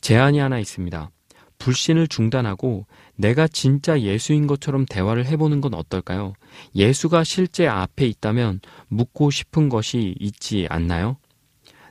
[0.00, 1.10] 제안이 하나 있습니다.
[1.58, 6.32] 불신을 중단하고 내가 진짜 예수인 것처럼 대화를 해보는 건 어떨까요?
[6.74, 11.18] 예수가 실제 앞에 있다면 묻고 싶은 것이 있지 않나요?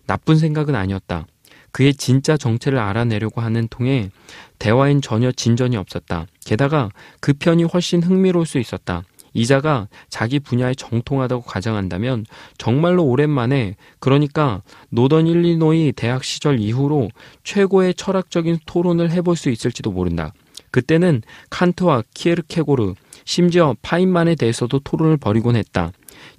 [0.07, 1.25] 나쁜 생각은 아니었다.
[1.71, 4.09] 그의 진짜 정체를 알아내려고 하는 통에
[4.62, 6.28] 대화엔 전혀 진전이 없었다.
[6.45, 9.02] 게다가 그 편이 훨씬 흥미로울 수 있었다.
[9.34, 12.28] 이자가 자기 분야에 정통하다고 가정한다면
[12.60, 17.10] 정말로 오랜만에 그러니까 노던 일리노이 대학 시절 이후로
[17.43, 20.32] 최고의 철학적인 토론을 해볼 수 있을지도 모른다.
[20.69, 22.93] 그때는 칸트와 키에르케고르,
[23.26, 25.91] 심지어 파인만에 대해서도 토론을 벌이곤 했다.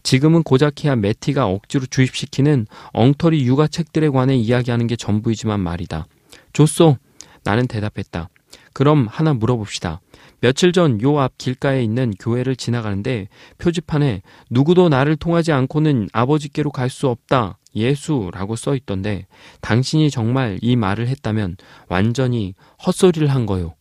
[0.05, 6.07] 지금은 고작해야 메티가 억지로 주입시키는 엉터리 육아 책들에 관해 이야기하는 게 전부이지만 말이다.
[6.53, 6.99] 좋소.
[7.45, 8.29] 나는 대답했다.
[8.73, 10.01] 그럼 하나 물어봅시다.
[10.41, 13.29] 며칠 전 요 앞 길가에 있는 교회를 지나가는데
[13.59, 17.59] 표지판에 누구도 나를 통하지 않고는 아버지께로 갈 수 없다.
[17.75, 19.27] 예수라고 써 있던데
[19.63, 21.57] 당신이 정말 이 말을 했다면
[21.89, 23.75] 완전히 헛소리를 한 거요.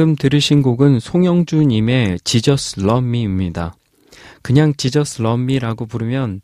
[0.00, 2.20] 방금 들으신 곡은 송영주님의
[2.80, 3.74] Love Me입니다.
[4.40, 4.72] 그냥
[5.20, 6.40] Love Me라고 부르면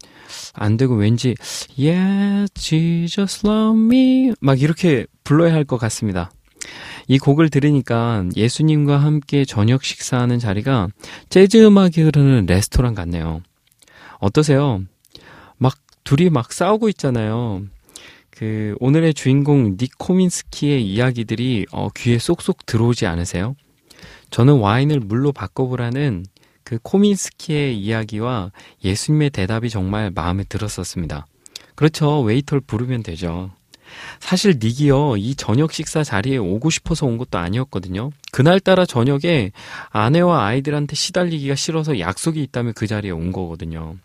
[0.53, 1.35] 안 되고 왠지
[1.79, 6.31] Yeah, Jesus Love Me 막 이렇게 불러야 할 것 같습니다.
[7.09, 10.89] 이 곡을 들으니까 예수님과 함께 저녁 식사하는 자리가
[11.31, 13.41] 재즈 음악이 흐르는 레스토랑 같네요.
[14.19, 14.83] 어떠세요?
[15.57, 17.63] 막 둘이 막 싸우고 있잖아요.
[18.37, 23.57] 그 오늘의 주인공 닉 코민스키의 이야기들이 어, 귀에 쏙쏙 들어오지 않으세요?
[24.31, 26.27] 저는 와인을 물로 바꿔보라는
[26.63, 28.53] 그 코민스키의 이야기와
[28.85, 31.27] 예수님의 대답이 정말 마음에 들었었습니다.
[31.75, 32.21] 그렇죠.
[32.21, 33.51] 웨이터를 부르면 되죠.
[34.21, 38.11] 사실 닉이요, 이 저녁 식사 자리에 오고 싶어서 온 것도 아니었거든요.
[38.33, 39.53] 그날따라 저녁에
[39.91, 43.97] 아내와 아이들한테 시달리기가 싫어서 약속이 있다면 그 자리에 온 거거든요.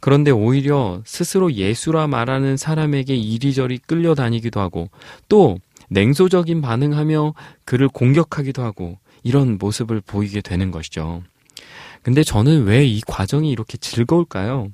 [0.00, 4.90] 그런데 오히려 스스로 예수라 말하는 사람에게 이리저리 끌려다니기도 하고
[5.28, 5.58] 또
[5.90, 7.34] 냉소적인 반응하며
[7.64, 11.22] 그를 공격하기도 하고 이런 모습을 보이게 되는 것이죠.
[12.02, 14.68] 근데 저는 왜 이 과정이 이렇게 즐거울까요?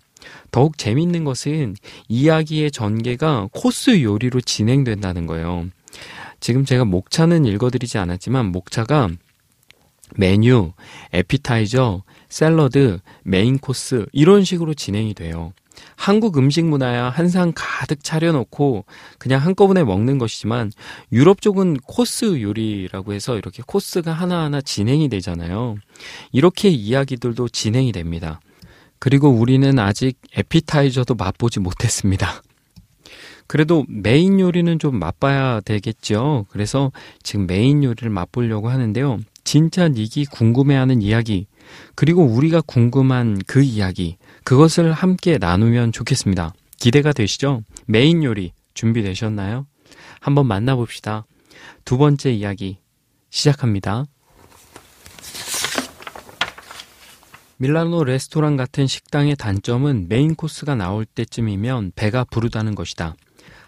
[0.50, 1.74] 더욱 재밌는 것은
[2.08, 5.66] 이야기의 전개가 코스 요리로 진행된다는 거예요.
[6.40, 9.09] 지금 제가 목차는 읽어드리지 않았지만 목차가
[10.16, 10.72] 메뉴,
[11.12, 15.52] 에피타이저, 샐러드, 메인 코스 이런 식으로 진행이 돼요.
[15.96, 18.84] 한국 음식 문화야 한상 가득 차려놓고
[19.18, 20.72] 그냥 한꺼번에 먹는 것이지만
[21.12, 25.76] 유럽 쪽은 코스 요리라고 해서 이렇게 코스가 하나하나 진행이 되잖아요.
[26.32, 28.40] 이렇게 이야기들도 진행이 됩니다.
[28.98, 32.42] 그리고 우리는 아직 에피타이저도 맛보지 못했습니다.
[33.46, 36.46] 그래도 메인 요리는 좀 맛봐야 되겠죠.
[36.48, 36.90] 그래서
[37.22, 39.18] 지금 메인 요리를 맛보려고 하는데요.
[39.45, 41.47] 진짜 닉이 궁금해하는 이야기,
[41.95, 46.53] 그리고 우리가 궁금한 그 이야기, 그것을 함께 나누면 좋겠습니다.
[46.78, 47.62] 기대가 되시죠?
[47.86, 49.66] 메인 요리 준비되셨나요?
[50.20, 51.26] 한번 만나봅시다.
[51.84, 52.78] 두 번째 이야기
[53.30, 54.07] 시작합니다.
[57.59, 63.16] 밀라노 레스토랑 같은 식당의 단점은 메인 코스가 나올 때쯤이면 배가 부르다는 것이다.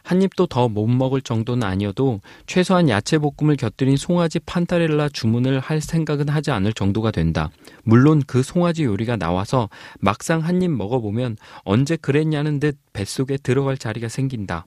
[0.07, 5.81] 한 입도 더 못 먹을 정도는 아니어도 최소한 야채 볶음을 곁들인 송아지 판타렐라 주문을 할
[5.81, 7.51] 생각은 하지 않을 정도가 된다.
[7.83, 14.09] 물론 그 송아지 요리가 나와서 막상 한 입 먹어보면 언제 그랬냐는 듯 뱃속에 들어갈 자리가
[14.09, 14.65] 생긴다.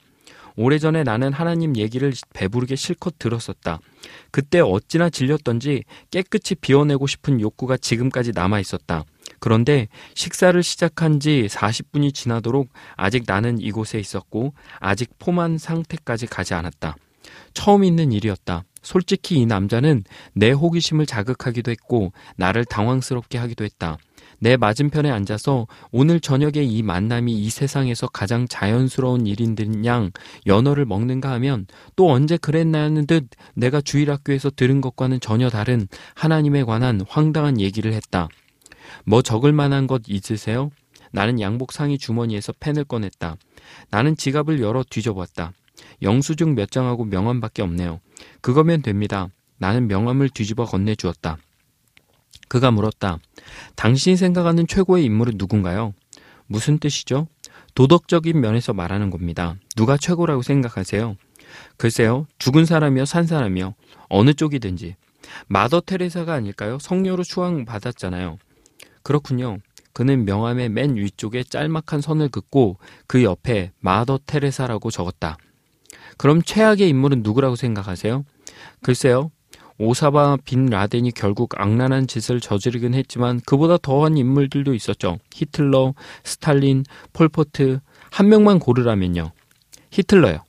[0.57, 3.79] 오래전에 나는 하나님 얘기를 배부르게 실컷 들었었다.
[4.31, 9.05] 그때 어찌나 질렸던지 깨끗이 비워내고 싶은 욕구가 지금까지 남아 있었다.
[9.39, 16.95] 그런데 식사를 시작한 지 40분이 지나도록 아직 나는 이곳에 있었고 아직 포만 상태까지 가지 않았다.
[17.53, 18.63] 처음 있는 일이었다.
[18.81, 23.97] 솔직히 이 남자는 내 호기심을 자극하기도 했고 나를 당황스럽게 하기도 했다.
[24.39, 30.11] 내 맞은편에 앉아서 오늘 저녁에 이 만남이 이 세상에서 가장 자연스러운 일인 양
[30.47, 37.01] 연어를 먹는가 하면 또 언제 그랬나는 듯 내가 주일학교에서 들은 것과는 전혀 다른 하나님에 관한
[37.07, 38.29] 황당한 얘기를 했다.
[39.05, 40.71] 뭐 적을 만한 것 있으세요?
[41.11, 43.37] 나는 양복 상의 주머니에서 펜을 꺼냈다.
[43.89, 45.53] 나는 지갑을 열어 뒤져봤다.
[46.01, 47.99] 영수증 몇 장하고 명함밖에 없네요.
[48.41, 49.29] 그거면 됩니다.
[49.57, 51.37] 나는 명함을 뒤집어 건네주었다.
[52.47, 53.19] 그가 물었다.
[53.75, 55.93] 당신이 생각하는 최고의 인물은 누군가요?
[56.47, 57.27] 무슨 뜻이죠?
[57.75, 59.55] 도덕적인 면에서 말하는 겁니다.
[59.75, 61.15] 누가 최고라고 생각하세요?
[61.77, 63.75] 글쎄요, 죽은 사람이요, 산 사람이요.
[64.09, 64.95] 어느 쪽이든지.
[65.47, 66.79] 마더 테레사가 아닐까요?
[66.79, 68.37] 성녀로 추앙받았잖아요.
[69.09, 69.57] 그렇군요.
[69.91, 75.35] 그는 명함의 맨 위쪽에 짤막한 선을 긋고 그 옆에 마더 테레사라고 적었다.
[76.19, 78.23] 그럼 최악의 인물은 누구라고 생각하세요?
[78.83, 79.31] 글쎄요.
[79.79, 85.17] 오사마 빈 라덴이 결국 악랄한 짓을 저지르긴 했지만 그보다 더한 인물들도 있었죠.
[85.33, 87.79] 히틀러, 스탈린, 폴포트
[88.11, 89.31] 한 명만 고르라면요.
[89.89, 90.43] 히틀러요.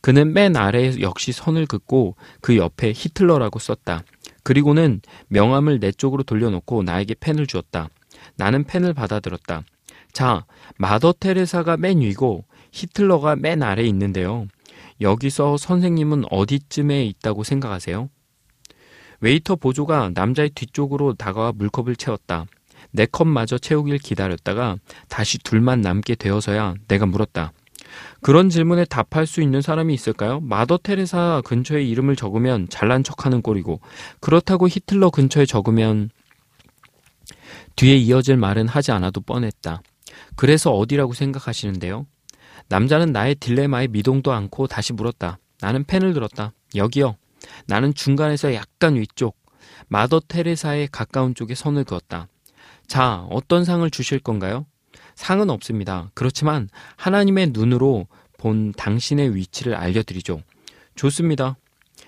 [0.00, 4.02] 그는 맨 아래에 역시 선을 긋고 그 옆에 히틀러라고 썼다.
[4.48, 7.90] 그리고는 명함을 내 쪽으로 돌려놓고 나에게 펜을 주었다.
[8.36, 9.62] 나는 펜을 받아들었다.
[10.14, 10.46] 자,
[10.78, 14.46] 마더 테레사가 맨 위고 히틀러가 맨 아래에 있는데요.
[15.02, 18.08] 여기서 선생님은 어디쯤에 있다고 생각하세요?
[19.20, 22.46] 웨이터 보조가 남자의 뒤쪽으로 다가와 물컵을 채웠다.
[22.90, 24.78] 내 컵마저 채우길 기다렸다가
[25.10, 27.52] 다시 둘만 남게 되어서야 내가 물었다.
[28.20, 30.40] 그런 질문에 답할 수 있는 사람이 있을까요?
[30.40, 33.80] 마더 테레사 근처에 이름을 적으면 잘난 척하는 꼴이고
[34.20, 36.10] 그렇다고 히틀러 근처에 적으면
[37.76, 39.82] 뒤에 이어질 말은 하지 않아도 뻔했다.
[40.34, 42.06] 그래서 어디라고 생각하시는데요?
[42.68, 45.38] 남자는 나의 딜레마에 미동도 않고 다시 물었다.
[45.60, 46.52] 나는 펜을 들었다.
[46.74, 47.16] 여기요.
[47.66, 49.36] 나는 중간에서 약간 위쪽,
[49.88, 52.26] 마더 테레사에 가까운 쪽에 선을 그었다.
[52.86, 54.66] 자, 어떤 상을 주실 건가요?
[55.14, 56.10] 상은 없습니다.
[56.14, 60.42] 그렇지만 하나님의 눈으로 본 당신의 위치를 알려드리죠.
[60.94, 61.56] 좋습니다.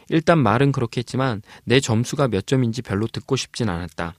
[0.09, 4.14] 일단 말은 그렇게 했지만 내 점수가 몇 점인지 별로 듣고 싶진 않았다.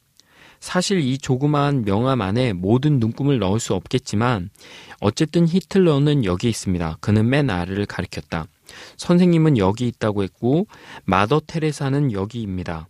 [0.59, 4.51] 사실 이 조그마한 명함 안에 모든 눈금을 넣을 수 없겠지만
[4.99, 6.97] 어쨌든 히틀러는 여기 있습니다.
[7.01, 8.45] 그는 맨 아래를 가리켰다.
[8.97, 10.67] 선생님은 여기 있다고 했고
[11.03, 12.87] 마더 테레사는 여기입니다.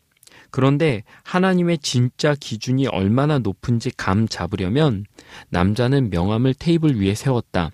[0.52, 5.06] 그런데 하나님의 진짜 기준이 얼마나 높은지 감 잡으려면
[5.50, 7.72] 남자는 명함을 테이블 위에 세웠다.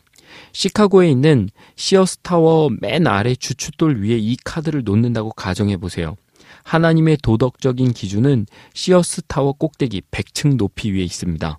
[0.52, 6.16] 시카고에 있는 시어스타워 맨 아래 주춧돌 위에 이 카드를 놓는다고 가정해 보세요.
[6.64, 11.58] 하나님의 도덕적인 기준은 시어스타워 꼭대기 100층 높이 위에 있습니다.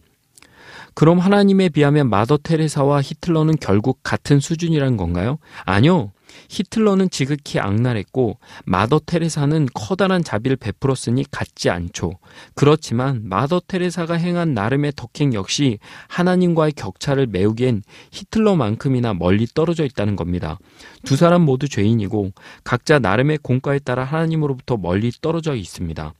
[0.95, 5.39] 그럼 하나님에 비하면 마더 테레사와 히틀러는 결국 같은 수준이란 건가요?
[5.65, 6.13] 아니요.
[6.49, 12.19] 히틀러는 지극히 악랄했고 마더 테레사는 커다란 자비를 베풀었으니 같지 않죠.
[12.55, 15.79] 그렇지만 마더 테레사가 행한 나름의 덕행 역시
[16.09, 17.83] 하나님과의 격차를 메우기엔
[18.13, 20.59] 히틀러만큼이나 멀리 떨어져 있다는 겁니다.
[21.05, 22.33] 두 사람 모두 죄인이고
[22.65, 26.15] 각자 나름의 공과에 따라 하나님으로부터 멀리 떨어져 있습니다.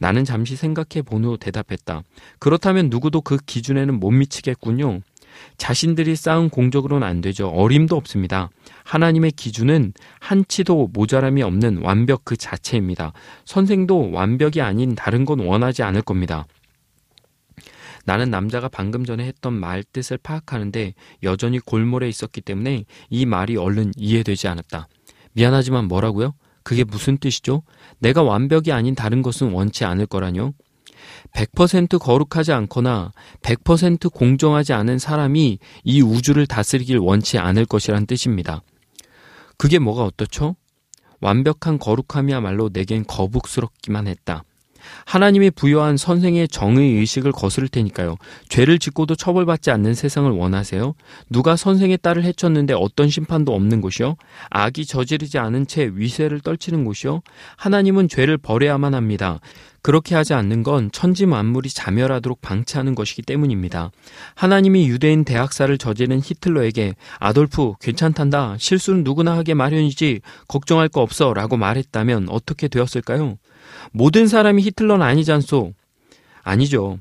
[0.00, 2.02] 나는 잠시 생각해 본 후 대답했다.
[2.38, 5.00] 그렇다면 누구도 그 기준에는 못 미치겠군요.
[5.56, 7.48] 자신들이 쌓은 공적으로는 안 되죠.
[7.48, 8.50] 어림도 없습니다.
[8.84, 13.12] 하나님의 기준은 한치도 모자람이 없는 완벽 그 자체입니다.
[13.44, 16.46] 선생도 완벽이 아닌 다른 건 원하지 않을 겁니다.
[18.04, 23.92] 나는 남자가 방금 전에 했던 말 뜻을 파악하는데 여전히 골몰해 있었기 때문에 이 말이 얼른
[23.96, 24.88] 이해되지 않았다.
[25.32, 26.32] 미안하지만 뭐라고요?
[26.62, 27.62] 그게 무슨 뜻이죠?
[27.98, 30.54] 내가 완벽이 아닌 다른 것은 원치 않을 거라뇨?
[31.34, 38.62] 100% 거룩하지 않거나 100% 공정하지 않은 사람이 이 우주를 다스리길 원치 않을 것이란 뜻입니다.
[39.56, 40.56] 그게 뭐가 어떻죠?
[41.20, 44.44] 완벽한 거룩함이야말로 내겐 거북스럽기만 했다.
[45.04, 48.16] 하나님이 부여한 선생의 정의 의식을 거스를 테니까요.
[48.48, 50.94] 죄를 짓고도 처벌받지 않는 세상을 원하세요?
[51.30, 54.16] 누가 선생의 딸을 해쳤는데 어떤 심판도 없는 곳이요?
[54.50, 57.22] 악이 저지르지 않은 채 위세를 떨치는 곳이요?
[57.56, 59.40] 하나님은 죄를 벌해야만 합니다.
[59.82, 63.90] 그렇게 하지 않는 건 천지 만물이 자멸하도록 방치하는 것이기 때문입니다.
[64.34, 68.56] 하나님이 유대인 대학살을 저지른 히틀러에게 아돌프 괜찮단다.
[68.58, 73.38] 실수는 누구나 하게 마련이지 걱정할 거 없어 라고 말했다면 어떻게 되었을까요?
[73.92, 75.72] 모든 사람이 히틀러는 아니잖소.
[76.42, 76.98] 아니죠.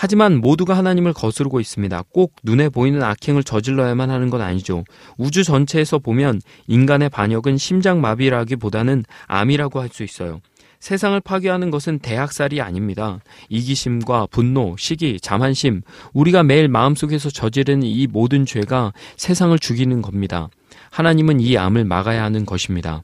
[0.00, 2.04] 하지만 모두가 하나님을 거스르고 있습니다.
[2.12, 4.84] 꼭 눈에 보이는 악행을 저질러야만 하는 건 아니죠.
[5.16, 10.40] 우주 전체에서 보면 인간의 반역은 심장마비라기보다는 암이라고 할 수 있어요.
[10.80, 13.20] 세상을 파괴하는 것은 대학살이 아닙니다.
[13.48, 20.48] 이기심과 분노, 시기, 자만심, 우리가 매일 마음속에서 저지르는 이 모든 죄가 세상을 죽이는 겁니다.
[20.90, 23.02] 하나님은 이 암을 막아야 하는 것입니다.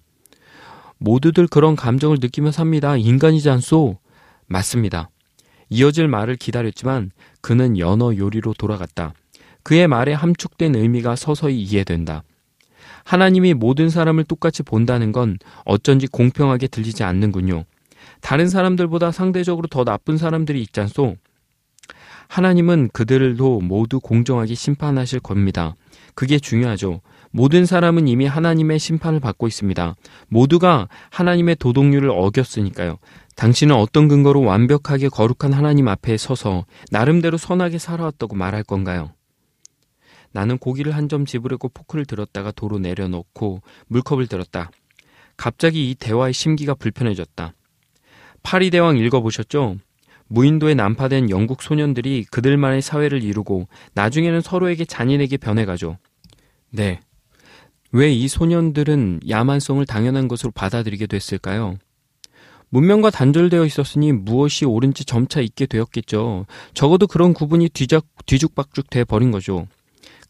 [0.98, 2.96] 모두들 그런 감정을 느끼며 삽니다.
[2.96, 3.98] 인간이지 않소?
[4.46, 5.10] 맞습니다.
[5.68, 7.10] 이어질 말을 기다렸지만
[7.40, 9.12] 그는 연어 요리로 돌아갔다.
[9.62, 12.22] 그의 말에 함축된 의미가 서서히 이해된다.
[13.04, 17.64] 하나님이 모든 사람을 똑같이 본다는 건 어쩐지 공평하게 들리지 않는군요.
[18.20, 21.16] 다른 사람들보다 상대적으로 더 나쁜 사람들이 있잖소.
[22.28, 25.76] 하나님은 그들도 모두 공정하게 심판하실 겁니다.
[26.14, 27.00] 그게 중요하죠.
[27.30, 29.94] 모든 사람은 이미 하나님의 심판을 받고 있습니다.
[30.28, 32.98] 모두가 하나님의 도덕률을 어겼으니까요.
[33.36, 39.10] 당신은 어떤 근거로 완벽하게 거룩한 하나님 앞에 서서 나름대로 선하게 살아왔다고 말할 건가요?
[40.34, 44.70] 나는 고기를 한 점 집으려고 포크를 들었다가 도로 내려놓고 물컵을 들었다.
[45.36, 47.54] 갑자기 이 대화의 심기가 불편해졌다.
[48.42, 49.76] 파리 대왕 읽어보셨죠?
[50.26, 55.98] 무인도에 난파된 영국 소년들이 그들만의 사회를 이루고 나중에는 서로에게 잔인하게 변해가죠.
[56.70, 57.00] 네.
[57.92, 61.76] 왜 이 소년들은 야만성을 당연한 것으로 받아들이게 됐을까요?
[62.70, 66.46] 문명과 단절되어 있었으니 무엇이 옳은지 점차 잊게 되었겠죠.
[66.72, 67.68] 적어도 그런 구분이
[68.26, 69.68] 뒤죽박죽 돼 버린 거죠.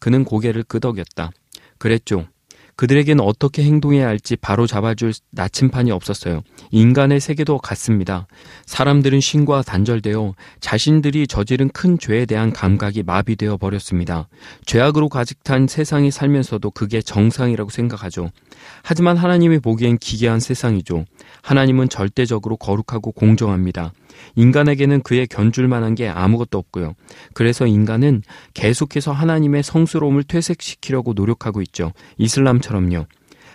[0.05, 1.31] 그는 고개를 끄덕였다.
[1.79, 2.27] 그랬죠.
[2.75, 6.43] 그들에겐 어떻게 행동해야 할지 바로 잡아줄 나침판이 없었어요.
[6.69, 8.27] 인간의 세계도 같습니다.
[8.67, 14.27] 사람들은 신과 단절되어 자신들이 저지른 큰 죄에 대한 감각이 마비되어 버렸습니다.
[14.67, 18.29] 죄악으로 가득 찬 세상에 살면서도 그게 정상이라고 생각하죠.
[18.83, 21.05] 하지만 하나님이 보기엔 기괴한 세상이죠.
[21.41, 23.93] 하나님은 절대적으로 거룩하고 공정합니다.
[24.35, 26.93] 인간에게는 그에 견줄 만한 게 아무것도 없고요.
[27.33, 31.91] 그래서 인간은 계속해서 하나님의 성스러움을 퇴색시키려고 노력하고 있죠.
[32.17, 33.05] 이슬람처럼요.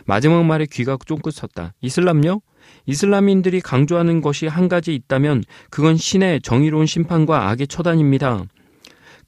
[0.07, 1.75] 마지막 말에 귀가 쫑긋 섰다.
[1.81, 2.41] 이슬람요?
[2.87, 8.45] 이슬람인들이 강조하는 것이 한 가지 있다면 그건 신의 정의로운 심판과 악의 처단입니다.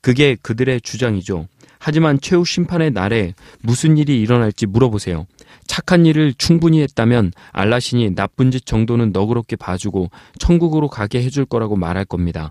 [0.00, 1.46] 그게 그들의 주장이죠.
[1.78, 5.26] 하지만 최후 심판의 날에 무슨 일이 일어날지 물어보세요.
[5.66, 12.04] 착한 일을 충분히 했다면 알라신이 나쁜 짓 정도는 너그럽게 봐주고 천국으로 가게 해줄 거라고 말할
[12.04, 12.50] 겁니다.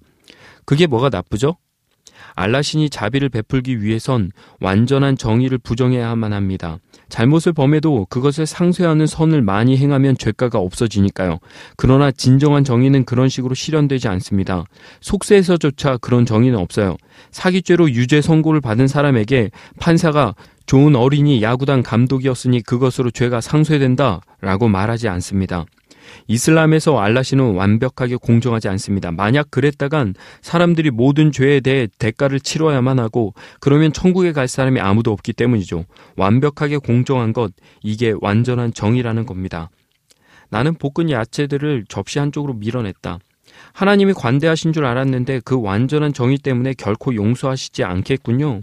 [0.66, 1.58] 그게 뭐가 나쁘죠?
[2.36, 6.78] 알라신이 자비를 베풀기 위해선 완전한 정의를 부정해야만 합니다.
[7.10, 11.40] 잘못을 범해도 그것을 상쇄하는 선을 많이 행하면 죄가가 없어지니까요.
[11.76, 14.64] 그러나 진정한 정의는 그런 식으로 실현되지 않습니다.
[15.02, 16.96] 속세에서조차 그런 정의는 없어요.
[17.32, 20.36] 사기죄로 유죄 선고를 받은 사람에게 판사가
[20.72, 25.66] 좋은 어린이 야구단 감독이었으니 그것으로 죄가 상쇄된다 라고 말하지 않습니다.
[26.28, 29.12] 이슬람에서 알라시는 완벽하게 공정하지 않습니다.
[29.12, 35.34] 만약 그랬다간 사람들이 모든 죄에 대해 대가를 치러야만 하고 그러면 천국에 갈 사람이 아무도 없기
[35.34, 35.84] 때문이죠.
[36.16, 37.52] 완벽하게 공정한 것,
[37.84, 39.70] 이게 완전한 정의라는 겁니다.
[40.50, 43.20] 나는 볶은 야채들을 접시 한쪽으로 밀어냈다.
[43.74, 48.62] 하나님이 관대하신 줄 알았는데 그 완전한 정의 때문에 결코 용서하시지 않겠군요.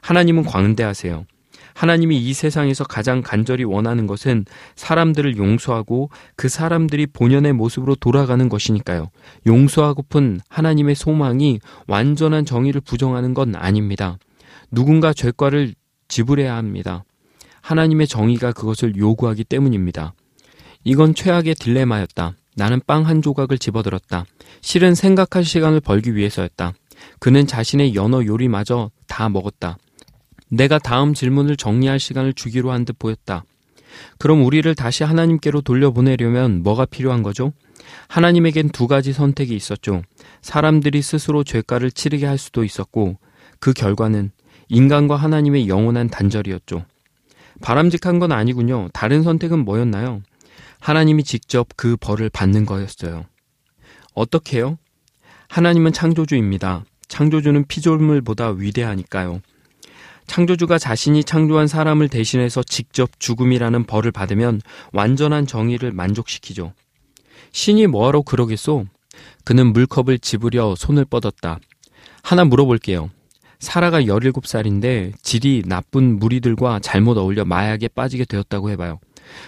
[0.00, 1.26] 하나님은 관대하세요.
[1.74, 4.44] 하나님이 이 세상에서 가장 간절히 원하는 것은
[4.76, 9.10] 사람들을 용서하고 그 사람들이 본연의 모습으로 돌아가는 것이니까요.
[9.46, 14.18] 용서하고픈 하나님의 소망이 완전한 정의를 부정하는 건 아닙니다.
[14.70, 15.74] 누군가 죄과를
[16.08, 17.04] 지불해야 합니다.
[17.60, 20.14] 하나님의 정의가 그것을 요구하기 때문입니다.
[20.84, 22.34] 이건 최악의 딜레마였다.
[22.54, 24.26] 나는 빵 한 조각을 집어들었다.
[24.60, 26.74] 실은 생각할 시간을 벌기 위해서였다.
[27.18, 29.78] 그는 자신의 연어 요리마저 다 먹었다.
[30.52, 33.44] 내가 다음 질문을 정리할 시간을 주기로 한 듯 보였다.
[34.18, 37.52] 그럼 우리를 다시 하나님께로 돌려보내려면 뭐가 필요한 거죠?
[38.08, 40.02] 하나님에겐 두 가지 선택이 있었죠.
[40.42, 43.16] 사람들이 스스로 죄가를 치르게 할 수도 있었고,
[43.60, 44.30] 그 결과는
[44.68, 46.84] 인간과 하나님의 영원한 단절이었죠.
[47.62, 48.88] 바람직한 건 아니군요.
[48.92, 50.22] 다른 선택은 뭐였나요?
[50.80, 53.24] 하나님이 직접 그 벌을 받는 거였어요.
[54.14, 54.78] 어떻게요?
[55.48, 56.84] 하나님은 창조주입니다.
[57.08, 59.40] 창조주는 피조물보다 위대하니까요.
[60.26, 64.60] 창조주가 자신이 창조한 사람을 대신해서 직접 죽음이라는 벌을 받으면
[64.92, 66.72] 완전한 정의를 만족시키죠.
[67.52, 68.86] 신이 뭐하러 그러겠소?
[69.44, 71.58] 그는 물컵을 집으려 손을 뻗었다.
[72.22, 73.10] 하나 물어볼게요.
[73.58, 78.98] 사라가 17살인데 질이 나쁜 무리들과 잘못 어울려 마약에 빠지게 되었다고 해봐요.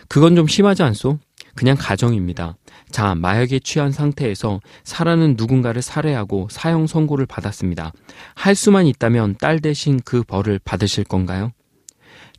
[0.08, 1.18] 그건 좀 심하지 않소?
[1.54, 2.56] 그냥 가정입니다.
[2.94, 7.92] 자, 마약에 취한 상태에서 사라는 누군가를 살해하고 사형 선고를 받았습니다.
[8.36, 11.50] 할 수만 있다면 딸 대신 그 벌을 받으실 건가요?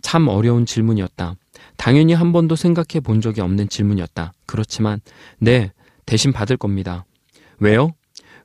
[0.02, 1.36] 참 어려운 질문이었다.
[1.76, 4.32] 당연히 한 번도 생각해 본 적이 없는 질문이었다.
[4.46, 5.02] 그렇지만,
[5.40, 5.74] 네,
[6.06, 7.04] 대신 받을 겁니다.
[7.60, 7.92] 왜요?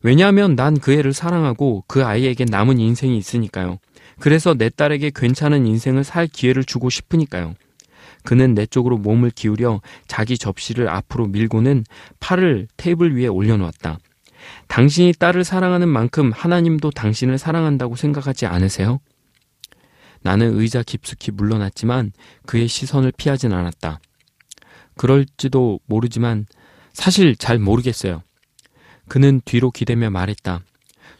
[0.02, 3.78] 왜냐하면 난 그 애를 사랑하고 그 아이에게 남은 인생이 있으니까요.
[4.18, 7.54] 그래서 내 딸에게 괜찮은 인생을 살 기회를 주고 싶으니까요.
[8.24, 11.84] 그는 내 쪽으로 몸을 기울여 자기 접시를 앞으로 밀고는
[12.20, 13.98] 팔을 테이블 위에 올려놓았다.
[14.68, 19.00] 당신이 딸을 사랑하는 만큼 하나님도 당신을 사랑한다고 생각하지 않으세요?
[20.22, 22.12] 나는 의자 깊숙이 물러났지만
[22.46, 24.00] 그의 시선을 피하진 않았다.
[24.96, 26.46] 그럴지도 모르지만
[26.92, 28.22] 사실 잘 모르겠어요.
[29.08, 30.60] 그는 뒤로 기대며 말했다.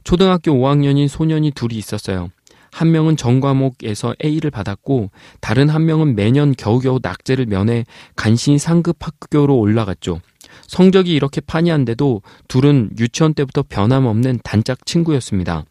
[0.05, 2.31] 초등학교 5학년인 소년이 둘이 있었어요.
[2.71, 5.11] 한 명은 전 과목에서 A를 받았고
[5.41, 7.85] 다른 한 명은 매년 겨우겨우 낙제를 면해
[8.17, 10.21] 간신히 상급 학교로 올라갔죠.
[10.67, 15.65] 성적이 이렇게 판이한데도 둘은 유치원 때부터 변함없는 단짝 친구였습니다.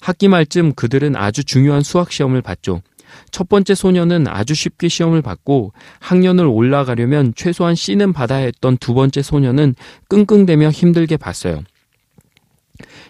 [0.00, 2.82] 학기 말쯤 그들은 아주 중요한 수학 시험을 봤죠.
[3.30, 9.22] 첫 번째 소녀는 아주 쉽게 시험을 받고 학년을 올라가려면 최소한 C는 받아야 했던 두 번째
[9.22, 9.74] 소녀는
[10.08, 11.62] 끙끙대며 힘들게 봤어요.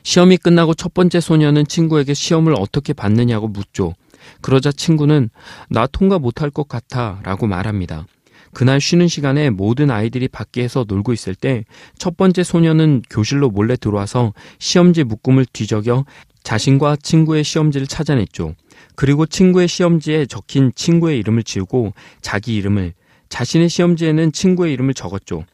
[0.04, 3.94] 시험이 끝나고 첫 번째 소녀는 친구에게 시험을 어떻게 봤느냐고 묻죠.
[4.40, 5.30] 그러자 친구는
[5.68, 8.06] 나 통과 못할 것 같아 라고 말합니다.
[8.52, 11.64] 그날 쉬는 시간에 모든 아이들이 밖에서 놀고 있을 때
[11.98, 16.04] 첫 번째 소녀는 교실로 몰래 들어와서 시험지 묶음을 뒤적여
[16.44, 18.54] 자신과 친구의 시험지를 찾아냈죠.
[18.94, 22.92] 그리고 친구의 시험지에 적힌 친구의 이름을 지우고 자기 이름을
[23.30, 25.44] 자신의 시험지에는 친구의 이름을 적었죠.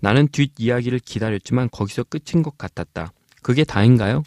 [0.00, 3.12] 나는 뒷 이야기를 기다렸지만 거기서 끝인 것 같았다.
[3.44, 4.24] 그게 다인가요?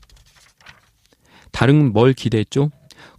[1.52, 2.70] 다른 뭘 기대했죠?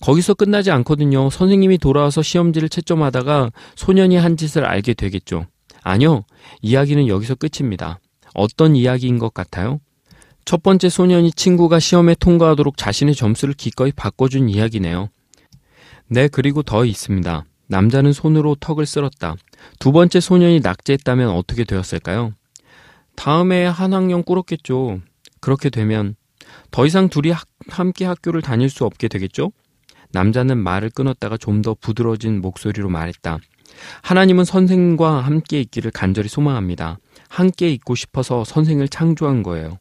[0.00, 1.28] 거기서 끝나지 않거든요.
[1.28, 5.46] 선생님이 돌아와서 시험지를 채점하다가 소년이 한 짓을 알게 되겠죠.
[5.82, 6.22] 아니요.
[6.62, 7.98] 이야기는 여기서 끝입니다.
[8.32, 9.80] 어떤 이야기인 것 같아요?
[10.44, 15.08] 첫 번째 소년이 친구가 시험에 통과하도록 자신의 점수를 기꺼이 바꿔준 이야기네요.
[16.06, 17.44] 네, 그리고 더 있습니다.
[17.66, 19.34] 남자는 손으로 턱을 쓸었다.
[19.80, 22.32] 두 번째 소년이 낙제했다면 어떻게 되었을까요?
[23.16, 25.00] 다음에 한 학년 꿇었겠죠.
[25.40, 26.16] 그렇게 되면
[26.70, 29.52] 더 이상 둘이 학, 함께 학교를 다닐 수 없게 되겠죠?
[30.12, 33.38] 남자는 말을 끊었다가 좀 더 부드러진 목소리로 말했다.
[34.02, 36.98] 하나님은 선생과 함께 있기를 간절히 소망합니다.
[37.28, 39.78] 함께 있고 싶어서 선생을 창조한 거예요.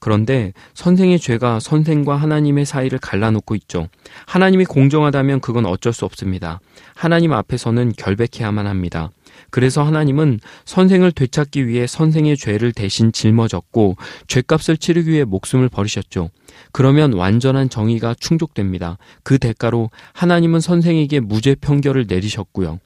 [0.00, 3.88] 그런데 선생의 죄가 선생과 하나님의 사이를 갈라놓고 있죠.
[4.26, 6.60] 하나님이 공정하다면 그건 어쩔 수 없습니다.
[6.94, 9.10] 하나님 앞에서는 결백해야만 합니다.
[9.50, 16.30] 그래서 하나님은 선생을 되찾기 위해 선생의 죄를 대신 짊어졌고 죄값을 치르기 위해 목숨을 버리셨죠.
[16.72, 18.98] 그러면 완전한 정의가 충족됩니다.
[19.22, 22.80] 그 대가로 하나님은 선생에게 무죄 평결을 내리셨고요.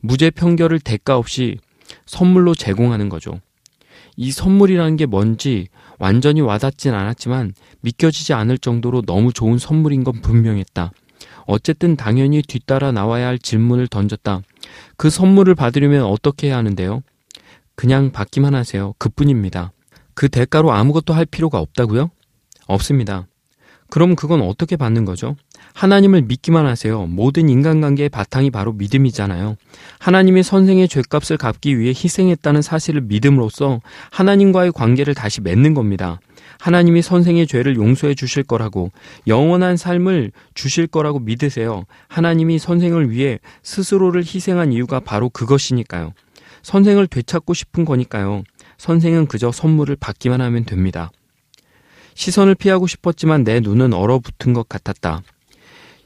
[0.00, 1.58] 무죄 평결을 대가 없이
[2.06, 3.40] 선물로 제공하는 거죠.
[4.16, 10.92] 이 선물이라는 게 뭔지 완전히 와닿진 않았지만 믿겨지지 않을 정도로 너무 좋은 선물인 건 분명했다.
[11.46, 14.42] 어쨌든 당연히 뒤따라 나와야 할 질문을 던졌다.
[14.96, 17.02] 그 선물을 받으려면 어떻게 해야 하는데요?
[17.74, 18.94] 그냥 받기만 하세요.
[18.98, 19.72] 그뿐입니다.
[20.14, 22.10] 그 대가로 아무것도 할 필요가 없다고요?
[22.66, 23.26] 없습니다.
[23.90, 25.36] 그럼 그건 어떻게 받는 거죠?
[25.74, 27.06] 하나님을 믿기만 하세요.
[27.06, 29.56] 모든 인간관계의 바탕이 바로 믿음이잖아요.
[29.98, 36.20] 하나님이 선생의 죄값을 갚기 위해 희생했다는 사실을 믿음으로써 하나님과의 관계를 다시 맺는 겁니다.
[36.64, 38.90] 하나님이 선생의 죄를 용서해 주실 거라고
[39.26, 41.84] 영원한 삶을 주실 거라고 믿으세요.
[42.08, 46.14] 하나님이 선생을 위해 스스로를 희생한 이유가 바로 그것이니까요.
[46.62, 48.44] 선생을 되찾고 싶은 거니까요.
[48.78, 51.12] 선생은 그저 선물을 받기만 하면 됩니다.
[52.14, 55.20] 시선을 피하고 싶었지만 내 눈은 얼어붙은 것 같았다.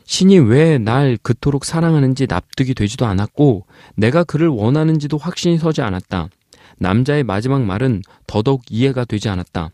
[0.06, 6.30] 신이 왜 날 그토록 사랑하는지 납득이 되지도 않았고 내가 그를 원하는지도 확신이 서지 않았다.
[6.78, 9.70] 남자의 마지막 말은 더더욱 이해가 되지 않았다.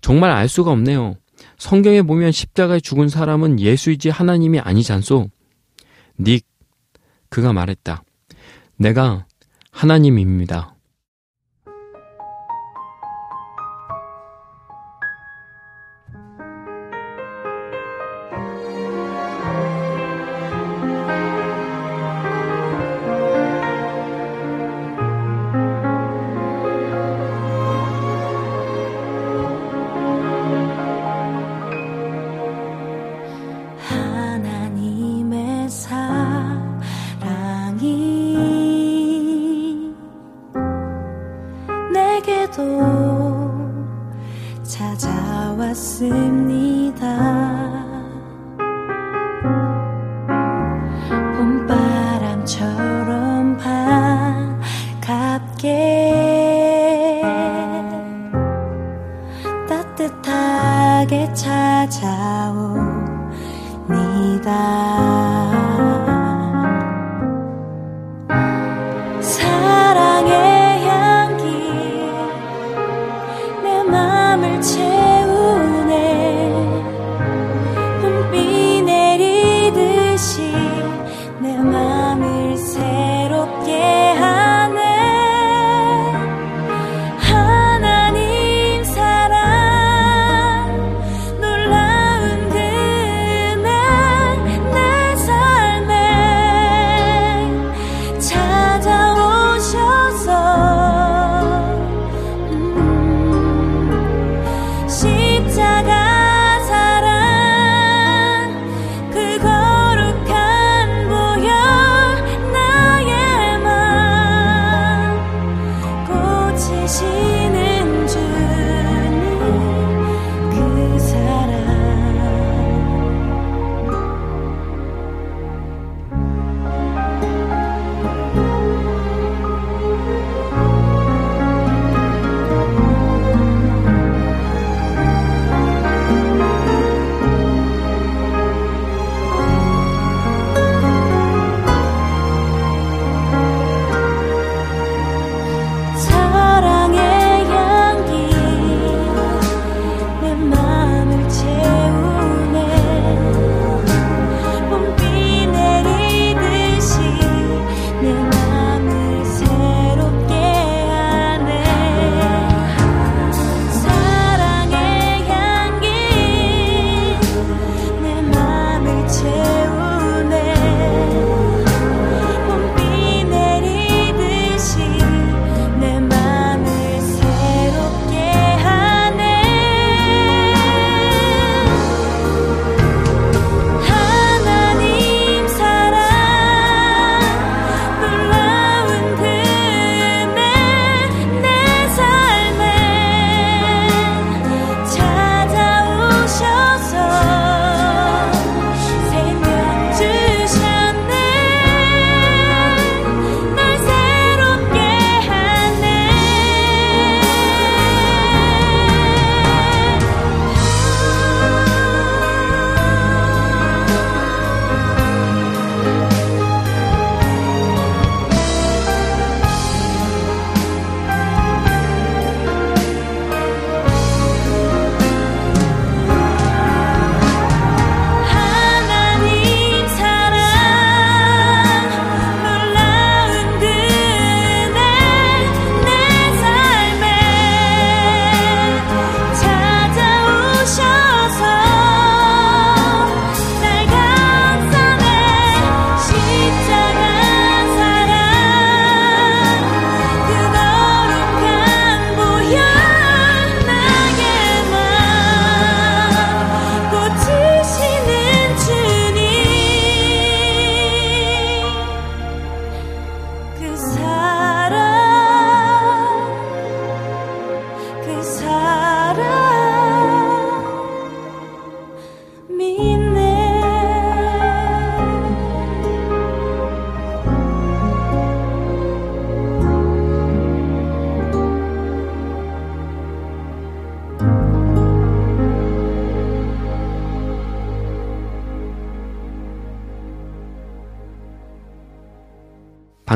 [0.00, 1.16] 정말 알 수가 없네요.
[1.58, 5.28] 성경에 보면 십자가에 죽은 사람은 예수이지 하나님이 아니잖소.
[6.20, 6.46] 닉,
[7.28, 8.02] 그가 말했다.
[8.76, 9.26] 내가
[9.70, 10.75] 하나님입니다.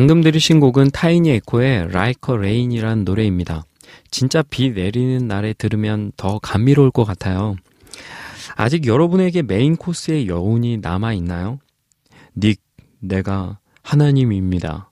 [0.01, 3.65] 방금 들으신 곡은 타이니 에코의 Like a Rain이라는 노래입니다.
[4.11, 7.55] 진짜 비 내리는 날에 들으면 더 감미로울 것 같아요.
[8.57, 11.59] 아직 여러분에게 메인 코스의 여운이 남아 있나요?
[12.35, 12.63] 닉,
[12.99, 14.91] 내가 하나님입니다.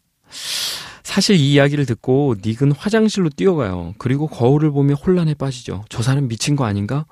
[1.03, 3.95] 사실 이 이야기를 듣고 닉은 화장실로 뛰어가요.
[3.97, 5.87] 그리고 거울을 보며 혼란에 빠지죠.
[5.89, 7.07] 저 사람 미친 거 아닌가?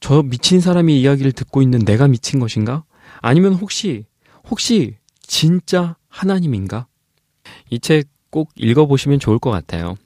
[0.00, 2.84] 저 미친 사람이 이야기를 듣고 있는 내가 미친 것인가?
[3.22, 4.04] 아니면 혹시,
[4.50, 6.88] 혹시 진짜 하나님인가?
[7.70, 9.96] 이 책 꼭 읽어보시면 좋을 것 같아요.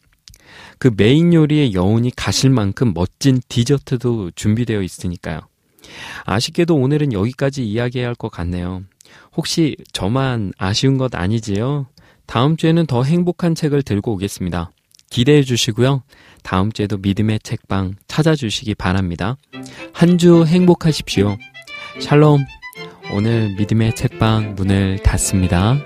[0.79, 5.41] 그 메인 요리의 여운이 가실 만큼 멋진 디저트도 준비되어 있으니까요.
[6.25, 8.83] 아쉽게도 오늘은 여기까지 이야기해야 할 것 같네요.
[9.37, 11.87] 혹시 저만 아쉬운 것 아니지요?
[12.27, 14.71] 다음 주에는 더 행복한 책을 들고 오겠습니다.
[15.11, 16.05] 기대해 주시고요.
[16.45, 19.37] 다음 주에도 믿음의 책방 찾아주시기 바랍니다.
[19.93, 21.37] 한 주 행복하십시오.
[21.99, 22.45] 샬롬.
[23.13, 25.79] 오늘 믿음의 책방 문을 닫습니다.